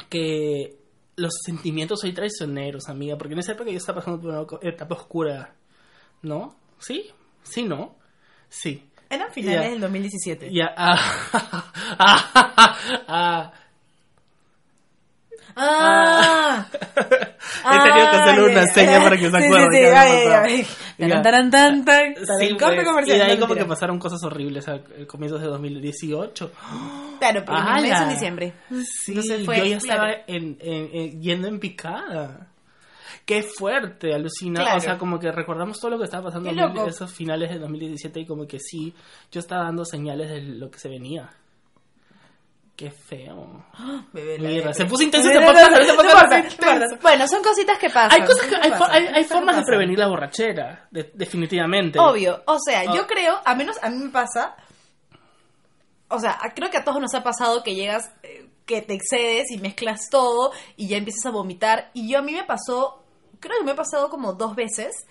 que 0.10 0.80
los 1.16 1.34
sentimientos 1.46 2.00
soy 2.02 2.14
traicioneros, 2.14 2.90
amiga, 2.90 3.18
porque 3.18 3.34
en 3.34 3.40
esa 3.40 3.52
época 3.52 3.70
yo 3.70 3.78
estaba 3.78 4.00
pasando 4.00 4.20
por 4.20 4.32
una 4.32 4.70
etapa 4.70 4.96
oscura, 4.96 5.54
¿no? 6.24 6.56
¿Sí? 6.80 7.12
¿Sí, 7.44 7.64
no? 7.64 7.98
Sí. 8.50 8.89
Eran 9.10 9.32
finales 9.32 9.64
Ya. 9.64 9.70
del 9.72 9.80
2017. 9.82 10.52
Ya, 10.54 10.74
ah, 10.78 11.72
ah, 12.00 12.76
ah, 13.08 13.54
Ah, 15.62 16.66
He 16.72 17.90
tenido 17.90 18.10
que 18.12 18.16
hacerle 18.18 18.52
una 18.52 18.62
Ay, 18.62 18.68
seña 18.74 19.04
para 19.04 19.18
que 19.18 19.30
se 19.30 19.38
acuerde 19.38 19.68
Sí, 19.72 19.78
y 23.06 23.18
de 23.18 23.24
ahí 23.24 23.36
No, 23.36 23.42
como 23.42 23.56
que 23.56 23.66
pasaron 23.66 24.00
cosas 24.00 24.24
horribles 24.24 24.68
a 24.70 24.80
comienzos 25.08 25.42
de 25.42 25.48
2018. 25.48 26.52
Claro, 27.20 27.44
pero 27.46 27.58
¡Hala! 27.58 28.04
en 28.04 28.10
diciembre. 28.10 28.54
Sí, 28.86 29.12
Entonces 29.12 29.46
fue, 29.46 29.58
yo 29.60 29.66
ya 29.66 29.78
estaba 29.78 30.12
en, 30.28 30.58
en- 30.62 30.90
en- 30.94 31.22
yendo 31.22 31.48
en 31.50 31.60
picada. 31.60 32.48
Qué 33.26 33.44
fuerte, 33.44 34.14
alucinado. 34.14 34.66
Claro. 34.66 34.78
O 34.78 34.82
sea, 34.82 34.98
como 34.98 35.20
que 35.20 35.32
recordamos 35.32 35.80
todo 35.80 35.92
lo 35.92 35.98
que 35.98 36.06
estaba 36.06 36.26
pasando 36.26 36.50
en 36.50 36.88
esos 36.88 37.12
finales 37.14 37.50
de 37.50 37.60
2017 37.60 38.22
y 38.22 38.26
como 38.26 38.46
que 38.48 38.60
sí, 38.60 38.94
yo 39.32 39.40
estaba 39.40 39.64
dando 39.66 39.86
señales 39.86 40.30
de 40.30 40.42
lo 40.42 40.70
que 40.70 40.80
se 40.80 40.90
venía. 40.90 41.30
Qué 42.76 42.92
feo. 42.92 43.66
Bebé, 44.14 44.40
Mira, 44.40 44.74
se 44.74 44.86
puso 44.86 45.04
intenso 45.04 45.30
este 45.30 45.46
podcast. 45.46 47.02
Bueno, 47.02 47.28
son 47.28 47.44
cositas 47.44 47.78
que 47.78 47.90
pasan. 47.90 48.22
Hay, 48.22 48.26
cosas 48.28 48.48
que, 48.48 48.56
hay, 48.56 48.72
pasan, 48.72 49.16
hay- 49.16 49.24
formas 49.26 49.58
de 49.58 49.64
prevenir 49.64 50.00
la 50.00 50.08
borrachera, 50.08 50.88
de- 50.90 51.12
definitivamente. 51.14 52.00
Obvio, 52.00 52.42
o 52.48 52.58
sea, 52.60 52.86
yo 52.94 53.06
creo, 53.06 53.38
a 53.44 53.54
menos 53.56 53.76
a 53.82 53.90
mí 53.90 53.98
me 53.98 54.10
pasa, 54.10 54.56
o 56.08 56.20
sea, 56.20 56.38
creo 56.56 56.70
que 56.70 56.78
a 56.78 56.84
todos 56.84 57.02
nos 57.02 57.14
ha 57.14 57.22
pasado 57.24 57.64
que 57.64 57.76
llegas, 57.76 58.12
eh, 58.24 58.48
que 58.66 58.82
te 58.82 58.94
excedes 58.94 59.52
y 59.52 59.58
mezclas 59.58 60.10
todo 60.10 60.52
y 60.78 60.88
ya 60.88 60.98
empiezas 60.98 61.26
a 61.26 61.32
vomitar. 61.32 61.90
Y 61.94 62.10
yo 62.12 62.20
a 62.20 62.22
mí 62.22 62.32
me 62.34 62.44
pasó, 62.46 62.99
creo 63.40 63.60
que 63.60 63.66
me 63.66 63.72
ha 63.72 63.76
pasado 63.76 64.10
como 64.10 64.34
dos 64.34 64.56
veces 64.56 65.06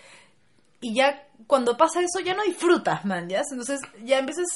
y 0.81 0.95
ya 0.95 1.27
cuando 1.47 1.77
pasa 1.77 2.01
eso 2.01 2.21
ya 2.25 2.35
no 2.35 2.43
disfrutas, 2.45 3.05
man, 3.05 3.29
¿ya? 3.29 3.43
Entonces 3.51 3.81
ya 4.05 4.19
empiezas, 4.19 4.47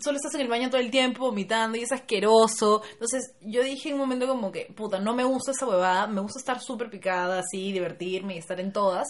solo 0.00 0.16
estás 0.16 0.34
en 0.34 0.42
el 0.42 0.48
baño 0.48 0.70
todo 0.70 0.80
el 0.80 0.90
tiempo 0.90 1.26
vomitando 1.26 1.76
y 1.76 1.82
es 1.82 1.92
asqueroso. 1.92 2.82
Entonces 2.92 3.34
yo 3.40 3.62
dije 3.62 3.88
en 3.88 3.94
un 3.94 4.00
momento 4.00 4.26
como 4.26 4.52
que, 4.52 4.66
puta, 4.76 5.00
no 5.00 5.14
me 5.14 5.24
gusta 5.24 5.50
esa 5.52 5.66
huevada, 5.66 6.06
me 6.06 6.20
gusta 6.20 6.38
estar 6.38 6.60
súper 6.60 6.90
picada, 6.90 7.40
así, 7.40 7.72
divertirme 7.72 8.36
y 8.36 8.38
estar 8.38 8.60
en 8.60 8.72
todas. 8.72 9.08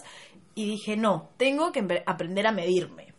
Y 0.54 0.66
dije, 0.66 0.97
no, 0.97 1.30
tengo 1.37 1.73
que 1.73 2.02
aprender 2.06 2.47
a 2.47 2.52
medirme. 2.52 3.09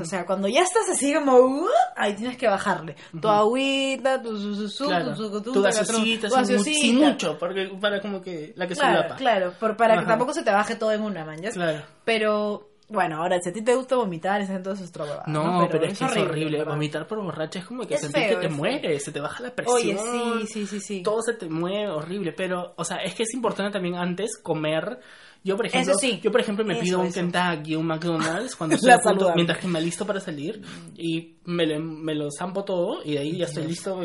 O 0.00 0.04
sea, 0.04 0.26
cuando 0.26 0.48
ya 0.48 0.62
estás 0.62 0.88
así 0.90 1.14
como, 1.14 1.36
uh, 1.36 1.68
ahí 1.96 2.14
tienes 2.14 2.36
que 2.36 2.46
bajarle. 2.48 2.96
Tu 3.20 3.28
agüita, 3.28 4.20
tu 4.22 4.36
su, 4.36 4.54
su, 4.54 4.68
su, 4.68 4.86
Claro, 4.86 5.10
tu, 5.10 5.16
su, 5.16 5.30
tu, 5.30 5.40
tu 5.42 5.52
tu, 5.52 5.62
gaseosita, 5.62 6.28
sin, 6.58 6.98
mucho, 6.98 7.38
porque 7.38 7.70
para 7.80 8.00
como 8.00 8.20
que 8.20 8.52
la 8.56 8.66
que 8.66 8.74
se 8.74 8.80
Claro, 8.80 9.00
lapa. 9.02 9.16
claro, 9.16 9.52
por- 9.58 9.76
para 9.76 9.98
que 9.98 10.06
tampoco 10.06 10.34
se 10.34 10.42
te 10.42 10.50
baje 10.50 10.76
todo 10.76 10.92
en 10.92 11.02
una, 11.02 11.24
man, 11.24 11.40
¿ya? 11.40 11.50
Claro. 11.50 11.82
Pero, 12.04 12.68
bueno, 12.92 13.16
ahora, 13.22 13.38
si 13.42 13.48
a 13.48 13.52
ti 13.52 13.62
te 13.62 13.74
gusta 13.74 13.96
vomitar, 13.96 14.40
es 14.40 14.50
entonces 14.50 14.88
otra 14.90 15.04
huevada, 15.04 15.24
No, 15.26 15.66
pero, 15.70 15.84
es 15.84 15.98
que 15.98 16.04
es 16.04 16.16
horrible. 16.16 16.62
Vomitar 16.64 17.06
por 17.06 17.22
borracha 17.22 17.58
es 17.60 17.64
como 17.64 17.86
que 17.86 17.94
Es 17.94 18.00
sentir 18.02 18.22
feo, 18.24 18.34
que 18.40 18.46
te 18.46 18.52
es 18.52 18.56
mueres, 18.56 19.04
se 19.04 19.12
te 19.12 19.20
baja 19.20 19.42
la 19.42 19.54
presión. 19.54 19.76
Oye, 19.76 19.98
sí, 19.98 20.46
sí, 20.46 20.66
sí, 20.66 20.80
sí. 20.80 21.02
Todo 21.02 21.22
se 21.22 21.34
te 21.34 21.48
mueve 21.48 21.88
horrible. 21.90 22.32
Pero, 22.32 22.74
o 22.76 22.84
sea, 22.84 22.98
es 22.98 23.14
que 23.14 23.22
es 23.24 23.34
importante 23.34 23.72
también 23.72 23.96
antes 23.96 24.36
comer. 24.40 25.00
Yo, 25.44 25.56
por 25.56 25.66
ejemplo, 25.66 25.94
sí. 25.94 26.20
yo, 26.22 26.30
por 26.30 26.40
ejemplo 26.40 26.64
me 26.64 26.74
Eso, 26.74 26.82
pido 26.82 27.00
un 27.00 27.06
eso. 27.06 27.14
Kentucky, 27.20 27.74
un 27.74 27.86
McDonald's 27.86 28.54
cuando 28.54 28.76
estoy 28.76 28.92
punto- 29.02 29.32
mientras 29.34 29.58
que 29.58 29.66
me 29.66 29.80
listo 29.80 30.06
para 30.06 30.20
salir 30.20 30.62
y 30.96 31.34
me 31.46 31.66
lo, 31.66 31.80
me 31.80 32.14
lo 32.14 32.28
zampo 32.30 32.62
todo 32.62 33.02
y 33.04 33.14
de 33.14 33.18
ahí 33.18 33.38
ya 33.38 33.46
estoy 33.46 33.66
listo. 33.66 33.98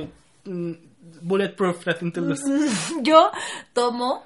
mm, 0.45 0.71
Bulletproof, 1.21 1.85
nothing 1.87 2.11
to 2.11 2.21
lose. 2.21 2.43
Yo 3.01 3.29
tomo. 3.73 4.23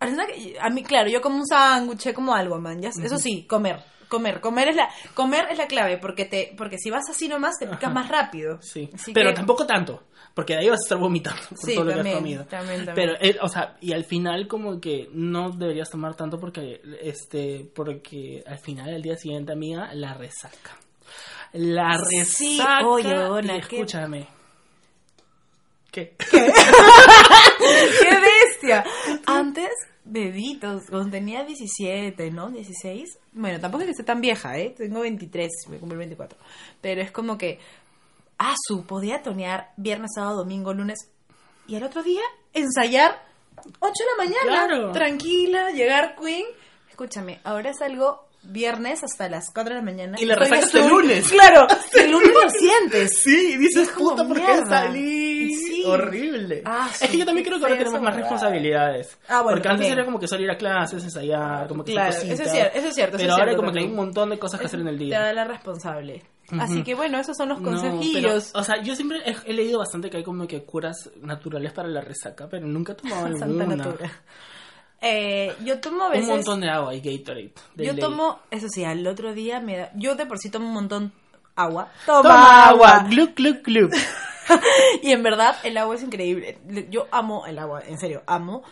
Que 0.00 0.58
A 0.60 0.70
mí, 0.70 0.82
claro, 0.82 1.08
yo 1.10 1.20
como 1.20 1.36
un 1.36 1.46
sándwich, 1.46 2.12
como 2.14 2.34
algo, 2.34 2.58
man. 2.58 2.80
ya- 2.80 2.88
Eso 2.90 3.18
sí, 3.18 3.44
comer. 3.48 3.82
Comer, 4.08 4.40
comer 4.40 4.68
es 4.70 4.74
la, 4.76 4.88
comer 5.14 5.46
es 5.52 5.58
la 5.58 5.68
clave, 5.68 5.96
porque 5.96 6.24
te, 6.24 6.52
porque 6.58 6.78
si 6.78 6.90
vas 6.90 7.08
así 7.08 7.28
nomás 7.28 7.54
te 7.60 7.66
picas 7.66 7.84
Ajá. 7.84 7.92
más 7.94 8.08
rápido. 8.08 8.60
Sí, 8.60 8.90
Así 8.92 9.12
pero 9.12 9.30
que- 9.30 9.36
tampoco 9.36 9.66
tanto, 9.66 10.02
porque 10.34 10.54
de 10.54 10.58
ahí 10.60 10.68
vas 10.68 10.80
a 10.80 10.82
estar 10.82 10.98
vomitando 10.98 11.40
por 11.50 11.58
Sí, 11.58 11.74
todo 11.76 11.84
lo 11.84 11.90
que 11.90 11.96
también, 11.98 12.16
has 12.16 12.20
comido. 12.20 12.44
también, 12.46 12.86
también. 12.86 12.94
Pero, 12.96 13.12
eh, 13.20 13.38
o 13.40 13.48
sea, 13.48 13.76
y 13.80 13.92
al 13.92 14.04
final 14.04 14.48
como 14.48 14.80
que 14.80 15.08
no 15.12 15.50
deberías 15.50 15.88
tomar 15.90 16.16
tanto 16.16 16.40
porque, 16.40 16.80
este, 17.00 17.70
porque 17.72 18.42
al 18.48 18.58
final, 18.58 18.92
al 18.92 19.00
día 19.02 19.16
siguiente, 19.16 19.52
amiga, 19.52 19.94
la 19.94 20.14
resaca. 20.14 20.76
La 21.52 21.92
resaca. 21.96 22.24
Sí, 22.24 22.60
oye, 22.84 23.08
huevona, 23.16 23.58
y 23.58 23.60
qué- 23.60 23.76
escúchame. 23.76 24.26
¿Qué? 25.92 26.16
¡Qué 26.18 26.28
bestia! 28.20 28.84
Antes, 29.26 29.70
bebitos, 30.04 30.84
cuando 30.88 31.10
tenía 31.10 31.44
17, 31.44 32.30
¿no? 32.30 32.50
16. 32.50 33.18
Bueno, 33.32 33.60
tampoco 33.60 33.82
es 33.82 33.86
que 33.86 33.90
esté 33.92 34.04
tan 34.04 34.20
vieja, 34.20 34.58
¿eh? 34.58 34.74
Tengo 34.76 35.00
23, 35.00 35.50
me 35.68 35.78
cumplo 35.78 35.94
el 35.94 35.98
24. 35.98 36.38
Pero 36.80 37.00
es 37.00 37.10
como 37.10 37.38
que, 37.38 37.58
ah, 38.38 38.54
su, 38.66 38.84
podía 38.84 39.22
tonear 39.22 39.72
viernes, 39.76 40.10
sábado, 40.14 40.38
domingo, 40.38 40.72
lunes. 40.72 40.98
Y 41.66 41.76
al 41.76 41.84
otro 41.84 42.02
día, 42.02 42.22
ensayar 42.52 43.22
8 43.56 43.72
de 43.80 44.04
la 44.16 44.24
mañana. 44.24 44.66
Claro. 44.66 44.92
Tranquila, 44.92 45.70
llegar 45.70 46.16
Queen. 46.16 46.46
Escúchame, 46.88 47.40
ahora 47.44 47.72
salgo 47.72 48.28
viernes 48.42 49.04
hasta 49.04 49.28
las 49.28 49.50
4 49.52 49.74
de 49.74 49.80
la 49.80 49.84
mañana. 49.84 50.16
Y 50.18 50.28
Estoy 50.28 50.48
resacas 50.48 50.74
el 50.74 50.88
lunes. 50.88 51.28
Claro, 51.28 51.66
el 51.94 52.10
lunes 52.10 52.30
lo 52.32 52.50
sientes. 52.50 53.20
Sí, 53.22 53.56
dices, 53.56 53.88
Es 53.88 53.94
puta, 53.94 54.26
¿por 54.26 54.40
qué 54.40 54.58
salí? 54.68 55.39
Sí. 55.82 55.88
Horrible. 55.88 56.62
Ah, 56.64 56.88
es 57.00 57.08
que 57.10 57.18
yo 57.18 57.24
también 57.24 57.46
creo 57.46 57.58
que 57.58 57.64
ahora 57.64 57.78
tenemos 57.78 58.00
más 58.00 58.14
responsabilidades. 58.16 59.18
Ah, 59.28 59.42
bueno, 59.42 59.56
Porque 59.56 59.68
antes 59.68 59.88
era 59.88 60.04
como 60.04 60.18
que 60.18 60.26
solo 60.28 60.42
ir 60.42 60.50
a 60.50 60.56
clases, 60.56 61.02
ensayar, 61.04 61.66
como 61.68 61.84
que 61.84 61.92
Claro, 61.92 62.10
eso 62.10 62.20
es 62.22 62.28
cositas. 62.30 62.52
cierto, 62.52 62.78
eso 62.78 62.88
es 62.88 62.94
cierto, 62.94 63.16
eso 63.16 63.22
Pero 63.22 63.32
es 63.32 63.38
ahora 63.38 63.44
cierto 63.52 63.62
como 63.62 63.72
que 63.72 63.78
hay 63.80 63.84
un 63.86 63.96
montón 63.96 64.30
de 64.30 64.38
cosas 64.38 64.60
que 64.60 64.66
hacer 64.66 64.80
en 64.80 64.88
el 64.88 64.98
Te 64.98 65.04
día. 65.04 65.20
da 65.20 65.32
la 65.32 65.44
responsable. 65.44 66.22
Así 66.58 66.82
que 66.82 66.94
bueno, 66.96 67.18
esos 67.20 67.36
son 67.36 67.48
los 67.50 67.60
No, 67.60 67.70
consejillos. 67.70 68.50
pero, 68.50 68.60
o 68.60 68.64
sea, 68.64 68.82
yo 68.82 68.96
siempre 68.96 69.20
he, 69.24 69.36
he 69.46 69.52
leído 69.52 69.78
bastante 69.78 70.10
que 70.10 70.16
hay 70.16 70.24
como 70.24 70.46
que 70.48 70.64
curas 70.64 71.08
naturales 71.22 71.72
para 71.72 71.86
la 71.88 72.00
resaca, 72.00 72.48
pero 72.50 72.66
nunca 72.66 72.92
he 72.92 72.96
tomado 72.96 73.28
Santa 73.38 73.66
natura. 73.66 74.10
Eh, 75.00 75.54
yo 75.64 75.80
tomo 75.80 76.02
a 76.02 76.06
Un 76.06 76.12
veces. 76.12 76.28
montón 76.28 76.60
de 76.60 76.68
agua 76.68 76.94
y 76.94 77.00
Gatorade. 77.00 77.52
de 77.74 77.86
yo 77.86 77.92
ley. 77.92 78.00
tomo, 78.00 78.40
eso 78.50 78.66
sí, 78.68 78.84
al 78.84 79.06
otro 79.06 79.32
día 79.32 79.60
me 79.60 79.76
da. 79.78 79.90
Yo 79.94 80.14
de 80.16 80.26
por 80.26 80.38
sí 80.38 80.50
tomo 80.50 80.66
un 80.66 80.74
montón 80.74 81.12
agua. 81.56 81.88
Toma 82.04 82.68
agua, 82.68 83.06
gluc, 83.08 83.34
gluc, 83.36 83.62
gluc. 83.64 83.92
y 85.02 85.12
en 85.12 85.22
verdad, 85.22 85.56
el 85.64 85.76
agua 85.76 85.94
es 85.96 86.02
increíble. 86.02 86.58
Yo 86.90 87.06
amo 87.10 87.46
el 87.46 87.58
agua, 87.58 87.82
en 87.86 87.98
serio, 87.98 88.22
amo. 88.26 88.62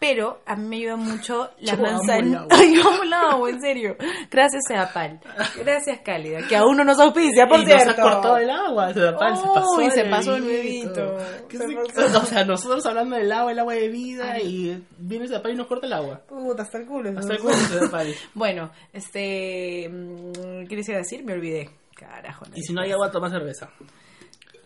Pero 0.00 0.42
a 0.46 0.54
mí 0.54 0.64
me 0.68 0.76
ayuda 0.76 0.94
mucho 0.94 1.50
la 1.58 1.72
Yo 1.74 1.84
amo 1.84 1.86
el 1.88 1.92
manzana. 2.30 2.40
agua. 2.52 2.64
Yo 2.72 2.88
amo 2.88 3.02
el 3.02 3.12
agua, 3.12 3.50
en 3.50 3.60
serio. 3.60 3.96
Gracias, 4.30 4.62
Seapal. 4.68 5.18
Gracias, 5.56 5.98
Cálida. 6.04 6.46
Que 6.48 6.54
aún 6.54 6.76
no 6.76 6.84
nos 6.84 7.00
auspicia, 7.00 7.48
por 7.48 7.58
y 7.58 7.66
cierto. 7.66 7.90
ha 7.90 7.96
cortado 7.96 8.36
el 8.36 8.48
agua, 8.48 8.94
se, 8.94 9.00
tapó, 9.00 9.18
se 9.18 9.42
pasó 9.48 9.76
Uy, 9.76 9.84
el 9.86 9.90
se 9.90 10.04
pasó 10.04 10.36
el 10.36 10.42
bebito. 10.44 11.16
bebito. 11.16 11.48
¿Qué 11.48 11.58
Se 11.58 11.66
se- 11.66 11.74
pasó. 12.04 12.18
O 12.20 12.24
sea, 12.26 12.44
nosotros 12.44 12.86
hablando 12.86 13.16
del 13.16 13.32
agua, 13.32 13.50
el 13.50 13.58
agua 13.58 13.74
de 13.74 13.88
vida, 13.88 14.38
y 14.38 14.80
viene 14.98 15.26
Zapal 15.26 15.50
y 15.50 15.56
nos 15.56 15.66
corta 15.66 15.88
el 15.88 15.92
agua. 15.92 16.20
Puta, 16.28 16.62
hasta 16.62 16.78
el 16.78 16.86
culo. 16.86 17.18
Hasta 17.18 17.32
el 17.32 17.40
culo 17.40 17.56
de 17.56 17.80
Zapal. 17.80 18.14
Bueno, 18.34 18.70
este. 18.92 19.88
mm, 19.88 20.66
¿Qué 20.68 20.76
les 20.76 20.88
iba 20.88 20.98
a 20.98 21.00
decir? 21.00 21.24
Me 21.24 21.32
olvidé. 21.32 21.70
Carajo. 21.96 22.44
Y 22.54 22.62
si 22.62 22.72
no 22.72 22.82
hay 22.82 22.92
agua, 22.92 23.10
toma 23.10 23.28
cerveza. 23.30 23.68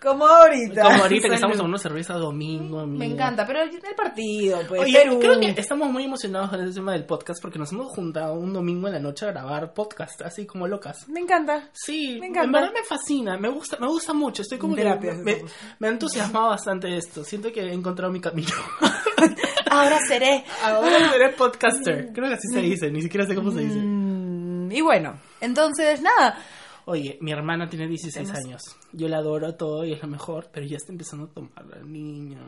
Como 0.03 0.27
ahorita. 0.27 0.83
Como 0.83 1.03
ahorita 1.03 1.29
que 1.29 1.35
estamos 1.37 1.57
tomando 1.57 1.79
cerveza 1.79 2.15
domingo, 2.15 2.81
amigo. 2.81 2.99
Me 2.99 3.07
encanta, 3.07 3.47
pero 3.47 3.63
el 3.63 3.71
partido, 3.97 4.59
pues. 4.67 4.83
Oye, 4.83 5.03
Perú. 5.05 5.21
creo 5.21 5.39
que 5.39 5.61
estamos 5.61 5.93
muy 5.93 6.05
emocionados 6.05 6.51
con 6.51 6.61
este 6.61 6.75
tema 6.75 6.93
del 6.93 7.05
podcast 7.05 7.41
porque 7.41 7.59
nos 7.61 7.71
hemos 7.71 7.87
juntado 7.93 8.35
un 8.35 8.53
domingo 8.53 8.89
en 8.89 8.95
la 8.95 8.99
noche 8.99 9.27
a 9.27 9.31
grabar 9.31 9.73
podcast, 9.73 10.23
así 10.23 10.45
como 10.45 10.67
locas. 10.67 11.09
Me 11.09 11.21
encanta. 11.21 11.69
Sí, 11.73 12.19
Me 12.21 12.27
encanta. 12.27 12.47
en 12.47 12.53
verdad 12.53 12.73
me 12.75 12.83
fascina, 12.83 13.39
me 13.39 13.49
gusta, 13.49 13.77
me 13.79 13.87
gusta 13.87 14.13
mucho. 14.13 14.43
Estoy 14.43 14.59
como 14.59 14.75
que 14.75 14.83
Terapia, 14.83 15.15
me, 15.15 15.33
estamos. 15.33 15.53
me 15.79 15.87
ha 15.87 15.91
entusiasmado 15.93 16.49
bastante 16.49 16.97
esto. 16.97 17.23
Siento 17.23 17.53
que 17.53 17.61
he 17.61 17.73
encontrado 17.73 18.13
mi 18.13 18.21
camino. 18.21 18.51
Ahora 19.71 20.01
seré. 20.09 20.45
Ahora 20.65 21.11
seré 21.13 21.29
podcaster. 21.31 22.11
Creo 22.13 22.29
que 22.29 22.35
así 22.35 22.49
se 22.53 22.61
dice, 22.61 22.91
ni 22.91 23.03
siquiera 23.03 23.25
sé 23.25 23.37
cómo 23.37 23.53
se 23.53 23.61
dice. 23.61 23.79
Mm, 23.79 24.73
y 24.73 24.81
bueno, 24.81 25.21
entonces, 25.41 26.03
nada. 26.03 26.37
Oye, 26.87 27.19
mi 27.21 27.31
hermana 27.33 27.69
tiene 27.69 27.87
16 27.89 28.31
años. 28.31 28.63
Yo 28.93 29.09
la 29.09 29.19
adoro 29.19 29.55
todo 29.55 29.85
y 29.85 29.93
es 29.93 30.03
lo 30.03 30.09
mejor, 30.09 30.49
pero 30.53 30.67
ya 30.67 30.77
está 30.77 30.93
empezando 30.93 31.27
a 31.27 31.29
tomar 31.29 31.65
la 31.67 31.79
niña. 31.83 32.39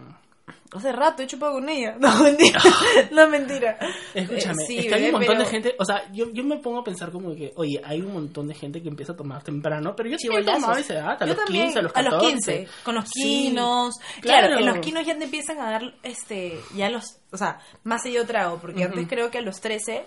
Hace 0.72 0.92
rato 0.92 1.22
he 1.22 1.26
chupado 1.26 1.54
con 1.54 1.68
ella. 1.68 1.96
No, 2.00 2.22
mentira. 2.22 2.60
no, 3.12 3.28
mentira. 3.28 3.78
Escúchame, 4.12 4.62
Eh, 4.64 4.66
sí, 4.66 4.78
es 4.78 4.86
que 4.86 4.94
hay 4.94 5.04
un 5.06 5.12
montón 5.12 5.28
pero- 5.36 5.44
de 5.44 5.50
gente, 5.50 5.74
o 5.78 5.84
sea, 5.84 6.12
yo, 6.12 6.30
yo 6.32 6.44
me 6.44 6.58
pongo 6.58 6.80
a 6.80 6.84
pensar 6.84 7.10
como 7.12 7.34
que, 7.34 7.52
oye, 7.56 7.80
hay 7.82 8.00
un 8.02 8.12
montón 8.12 8.48
de 8.48 8.54
gente 8.54 8.82
que 8.82 8.88
empieza 8.88 9.12
a 9.12 9.16
tomar 9.16 9.42
temprano, 9.42 9.94
pero 9.96 10.10
yo 10.10 10.16
también 10.18 10.42
Chibolazos. 10.42 10.60
tomaba 10.60 10.76
a 10.76 10.80
esa 10.80 10.94
edad, 10.94 11.16
a 11.22 11.26
Yo 11.26 11.26
los 11.34 11.36
también, 11.44 11.64
15, 11.66 11.78
a 11.78 11.82
los 11.82 11.92
14. 11.92 12.26
15, 12.26 12.68
con 12.84 12.94
los 12.96 13.04
Sí, 13.08 13.22
quinos. 13.22 13.94
Claro, 14.20 14.46
claro. 14.48 14.60
en 14.60 14.66
los 14.66 14.78
quinos 14.84 15.06
ya 15.06 15.16
te 15.16 15.24
empiezan 15.24 15.60
a 15.60 15.70
dar, 15.70 15.94
este, 16.02 16.58
ya 16.76 16.90
los, 16.90 17.04
o 17.32 17.36
sea, 17.38 17.60
más 17.84 18.04
allá 18.04 18.26
trago, 18.26 18.58
porque 18.58 18.84
antes 18.84 19.06
creo 19.08 19.30
que 19.30 19.38
a 19.38 19.42
los 19.42 19.60
13 19.62 20.04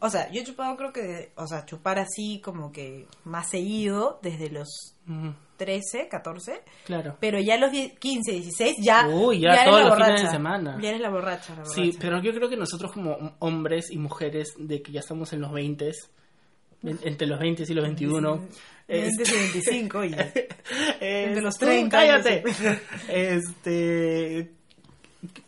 O 0.00 0.08
sea, 0.10 0.30
yo 0.32 0.40
he 0.40 0.44
chupado 0.44 0.76
creo 0.76 0.92
que, 0.92 1.32
o 1.36 1.46
sea, 1.46 1.64
chupar 1.66 1.98
así 1.98 2.40
como 2.42 2.72
que 2.72 3.06
más 3.24 3.50
seguido 3.50 4.18
desde 4.22 4.48
los 4.50 4.68
Ujú, 5.06 5.34
13, 5.58 6.08
14, 6.08 6.62
Claro. 6.86 7.16
pero 7.20 7.38
ya 7.38 7.54
a 7.54 7.58
los 7.58 7.70
10, 7.70 7.98
15, 7.98 8.32
16 8.32 8.76
ya, 8.80 9.06
Uy, 9.08 9.40
ya 9.40 9.50
eres 9.52 9.64
todos 9.66 9.84
los 9.84 9.94
fines 10.06 10.22
de 10.22 10.28
semana. 10.30 10.78
Ya 10.80 10.88
eres 10.88 11.00
la 11.02 11.10
borracha, 11.10 11.54
la 11.54 11.64
Sí, 11.66 11.80
borracha. 11.80 11.98
pero 12.00 12.22
yo 12.22 12.32
creo 12.32 12.48
que 12.48 12.56
nosotros 12.56 12.92
como 12.92 13.34
hombres 13.40 13.90
y 13.90 13.98
mujeres 13.98 14.54
de 14.58 14.80
que 14.82 14.92
ya 14.92 15.00
estamos 15.00 15.32
en 15.34 15.42
los 15.42 15.52
20, 15.52 15.90
en- 16.82 16.98
entre 17.04 17.26
los 17.26 17.38
20 17.38 17.64
y 17.68 17.74
los 17.74 17.84
21, 17.84 18.46
20 18.88 19.22
y 19.22 19.38
25, 19.38 20.04
y 20.04 20.14
Entre 21.00 21.42
los 21.42 21.54
30 21.56 21.96
cállate. 21.98 22.42
años. 22.46 22.78
Este, 23.08 24.50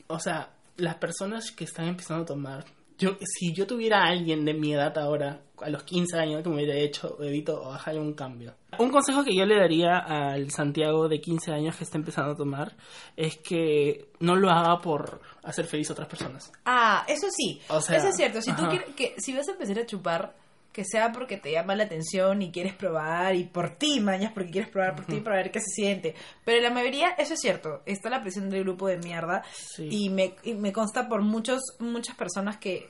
o 0.08 0.18
sea, 0.20 0.50
las 0.76 0.96
personas 0.96 1.50
que 1.52 1.64
están 1.64 1.86
empezando 1.88 2.22
a 2.24 2.26
tomar, 2.26 2.64
yo 2.98 3.16
si 3.24 3.52
yo 3.52 3.66
tuviera 3.66 4.02
a 4.02 4.08
alguien 4.08 4.44
de 4.44 4.54
mi 4.54 4.72
edad 4.72 4.96
ahora, 4.98 5.40
a 5.60 5.70
los 5.70 5.82
15 5.84 6.18
años 6.18 6.42
que 6.42 6.48
me 6.48 6.56
hubiera 6.56 6.74
hecho, 6.74 7.16
evito 7.22 7.60
bajarle 7.64 8.00
un 8.00 8.14
cambio. 8.14 8.54
Un 8.78 8.90
consejo 8.90 9.22
que 9.24 9.34
yo 9.34 9.44
le 9.44 9.56
daría 9.56 9.98
al 9.98 10.50
Santiago 10.50 11.08
de 11.08 11.20
15 11.20 11.52
años 11.52 11.76
que 11.76 11.84
está 11.84 11.98
empezando 11.98 12.32
a 12.32 12.36
tomar 12.36 12.76
es 13.16 13.38
que 13.38 14.08
no 14.20 14.36
lo 14.36 14.50
haga 14.50 14.80
por 14.80 15.20
hacer 15.42 15.66
feliz 15.66 15.90
a 15.90 15.92
otras 15.92 16.08
personas. 16.08 16.52
Ah, 16.64 17.04
eso 17.06 17.26
sí. 17.30 17.60
O 17.68 17.80
sea, 17.80 17.98
eso 17.98 18.08
es 18.08 18.16
cierto. 18.16 18.40
Si 18.40 18.52
tú 18.52 18.66
quieres, 18.68 18.94
que 18.94 19.14
si 19.18 19.34
vas 19.34 19.48
a 19.48 19.52
empezar 19.52 19.78
a 19.78 19.86
chupar, 19.86 20.34
que 20.72 20.84
sea 20.84 21.12
porque 21.12 21.36
te 21.36 21.52
llama 21.52 21.74
la 21.76 21.84
atención 21.84 22.40
y 22.42 22.50
quieres 22.50 22.74
probar 22.74 23.34
y 23.36 23.44
por 23.44 23.70
ti, 23.76 24.00
mañas, 24.00 24.32
porque 24.32 24.50
quieres 24.50 24.70
probar 24.70 24.96
por 24.96 25.04
ti 25.04 25.20
para 25.20 25.36
ver 25.36 25.50
qué 25.50 25.60
se 25.60 25.70
siente. 25.74 26.14
Pero 26.44 26.60
la 26.62 26.70
mayoría, 26.70 27.10
eso 27.18 27.34
es 27.34 27.40
cierto. 27.40 27.82
Está 27.86 28.08
la 28.10 28.22
presión 28.22 28.48
del 28.50 28.64
grupo 28.64 28.88
de 28.88 28.96
mierda 28.98 29.42
Sí. 29.52 29.88
y 29.90 30.08
me, 30.10 30.34
y 30.42 30.54
me 30.54 30.72
consta 30.72 31.08
por 31.08 31.22
muchos 31.22 31.60
muchas 31.78 32.16
personas 32.16 32.56
que 32.56 32.88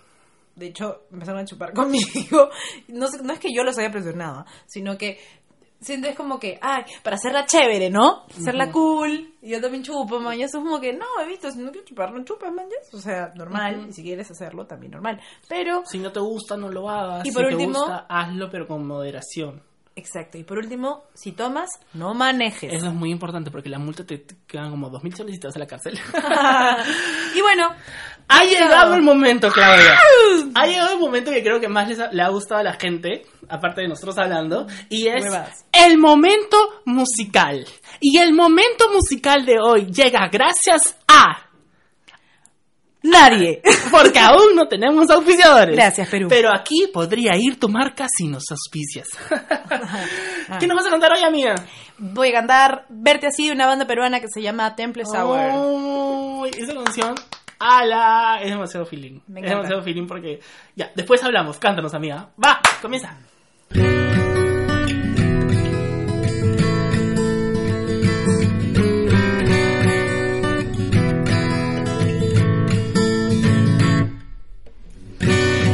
de 0.54 0.66
hecho 0.66 1.04
empezaron 1.10 1.40
a 1.40 1.44
chupar 1.46 1.72
conmigo. 1.74 2.50
No, 2.88 3.06
no 3.22 3.32
es 3.32 3.38
que 3.40 3.52
yo 3.54 3.62
los 3.64 3.78
haya 3.78 3.90
presionado, 3.90 4.44
sino 4.66 4.96
que 4.98 5.18
sientes 5.82 6.14
como 6.16 6.38
que, 6.40 6.58
ay, 6.62 6.84
para 7.02 7.16
hacerla 7.16 7.44
chévere, 7.46 7.90
¿no? 7.90 8.24
Hacerla 8.30 8.70
cool. 8.72 9.34
Y 9.42 9.50
yo 9.50 9.60
también 9.60 9.82
chupo, 9.82 10.20
mañas. 10.20 10.50
Es 10.50 10.56
como 10.56 10.80
que, 10.80 10.92
no, 10.92 11.04
he 11.22 11.26
visto, 11.26 11.50
si 11.50 11.58
no 11.58 11.70
quieres 11.70 11.88
chupar, 11.88 12.12
no 12.12 12.24
chupas, 12.24 12.52
mañas. 12.52 12.88
O 12.92 12.98
sea, 12.98 13.32
normal. 13.34 13.86
Y 13.88 13.92
si 13.92 14.02
quieres 14.02 14.30
hacerlo, 14.30 14.66
también 14.66 14.92
normal. 14.92 15.20
Pero, 15.48 15.82
Si 15.86 15.98
no 15.98 16.10
te 16.12 16.20
gusta, 16.20 16.56
no 16.56 16.68
lo 16.70 16.88
hagas. 16.88 17.26
Y 17.26 17.30
si 17.30 17.34
por 17.34 17.46
te 17.48 17.54
último- 17.54 17.78
gusta, 17.80 18.06
hazlo, 18.08 18.48
pero 18.50 18.66
con 18.66 18.86
moderación. 18.86 19.62
exacto. 19.94 20.38
Y 20.38 20.44
por 20.44 20.56
último, 20.58 21.04
si 21.14 21.32
tomas, 21.32 21.68
no 21.92 22.14
manejes. 22.14 22.72
Eso 22.72 22.86
es 22.86 22.94
muy 22.94 23.10
importante 23.10 23.50
porque 23.50 23.68
la 23.68 23.78
multa 23.78 24.06
te, 24.06 24.18
te 24.18 24.36
quedan 24.46 24.70
como 24.70 24.90
2.000 24.90 25.14
soles 25.16 25.36
y 25.36 25.38
te 25.40 25.48
vas 25.48 25.56
a 25.56 25.58
la 25.58 25.66
cárcel. 25.66 25.98
y 27.34 27.40
bueno, 27.42 27.68
ha 28.28 28.44
llegado 28.44 28.94
el 28.94 29.02
momento, 29.02 29.50
Claudia. 29.50 29.98
Ha 30.54 30.66
llegado 30.66 30.92
el 30.94 30.98
momento 30.98 31.30
que 31.30 31.42
creo 31.42 31.60
que 31.60 31.68
más 31.68 31.88
les 31.88 31.98
ha- 32.00 32.10
le 32.12 32.22
ha 32.22 32.28
gustado 32.28 32.60
a 32.60 32.64
la 32.64 32.74
gente, 32.74 33.24
aparte 33.48 33.82
de 33.82 33.88
nosotros 33.88 34.16
hablando, 34.18 34.66
y 34.88 35.08
es 35.08 35.22
Huevas. 35.24 35.64
el 35.72 35.98
momento 35.98 36.56
musical. 36.84 37.66
Y 38.00 38.18
el 38.18 38.32
momento 38.32 38.90
musical 38.92 39.44
de 39.46 39.58
hoy 39.60 39.86
llega 39.86 40.28
gracias 40.30 40.96
a... 41.08 41.48
nadie. 43.02 43.60
Porque 43.90 44.18
aún 44.18 44.54
no 44.54 44.68
tenemos 44.68 45.10
auspiciadores. 45.10 45.74
Gracias, 45.74 46.08
Perú. 46.08 46.28
Pero 46.28 46.50
aquí 46.54 46.86
podría 46.92 47.36
ir 47.36 47.58
tu 47.58 47.68
marca 47.68 48.06
si 48.16 48.28
nos 48.28 48.44
auspicias. 48.50 49.08
¿Qué 50.60 50.66
nos 50.66 50.76
vas 50.76 50.86
a 50.86 50.90
contar 50.90 51.12
hoy, 51.12 51.22
amiga? 51.24 51.54
Voy 51.98 52.28
a 52.28 52.32
cantar 52.32 52.86
Verte 52.88 53.26
así 53.26 53.46
de 53.46 53.52
una 53.52 53.66
banda 53.66 53.86
peruana 53.86 54.20
que 54.20 54.28
se 54.32 54.40
llama 54.42 54.74
Temple 54.76 55.04
Sour. 55.04 55.38
Uy, 55.54 56.50
esa 56.56 56.74
canción, 56.74 57.14
ala, 57.62 58.40
es 58.42 58.50
demasiado 58.50 58.86
feeling. 58.86 59.20
Me 59.28 59.40
es 59.40 59.48
demasiado 59.48 59.82
feeling 59.82 60.06
porque 60.06 60.40
ya, 60.74 60.90
después 60.94 61.22
hablamos, 61.22 61.58
cántanos, 61.58 61.94
amiga. 61.94 62.30
Va, 62.42 62.60
comienza. 62.80 63.16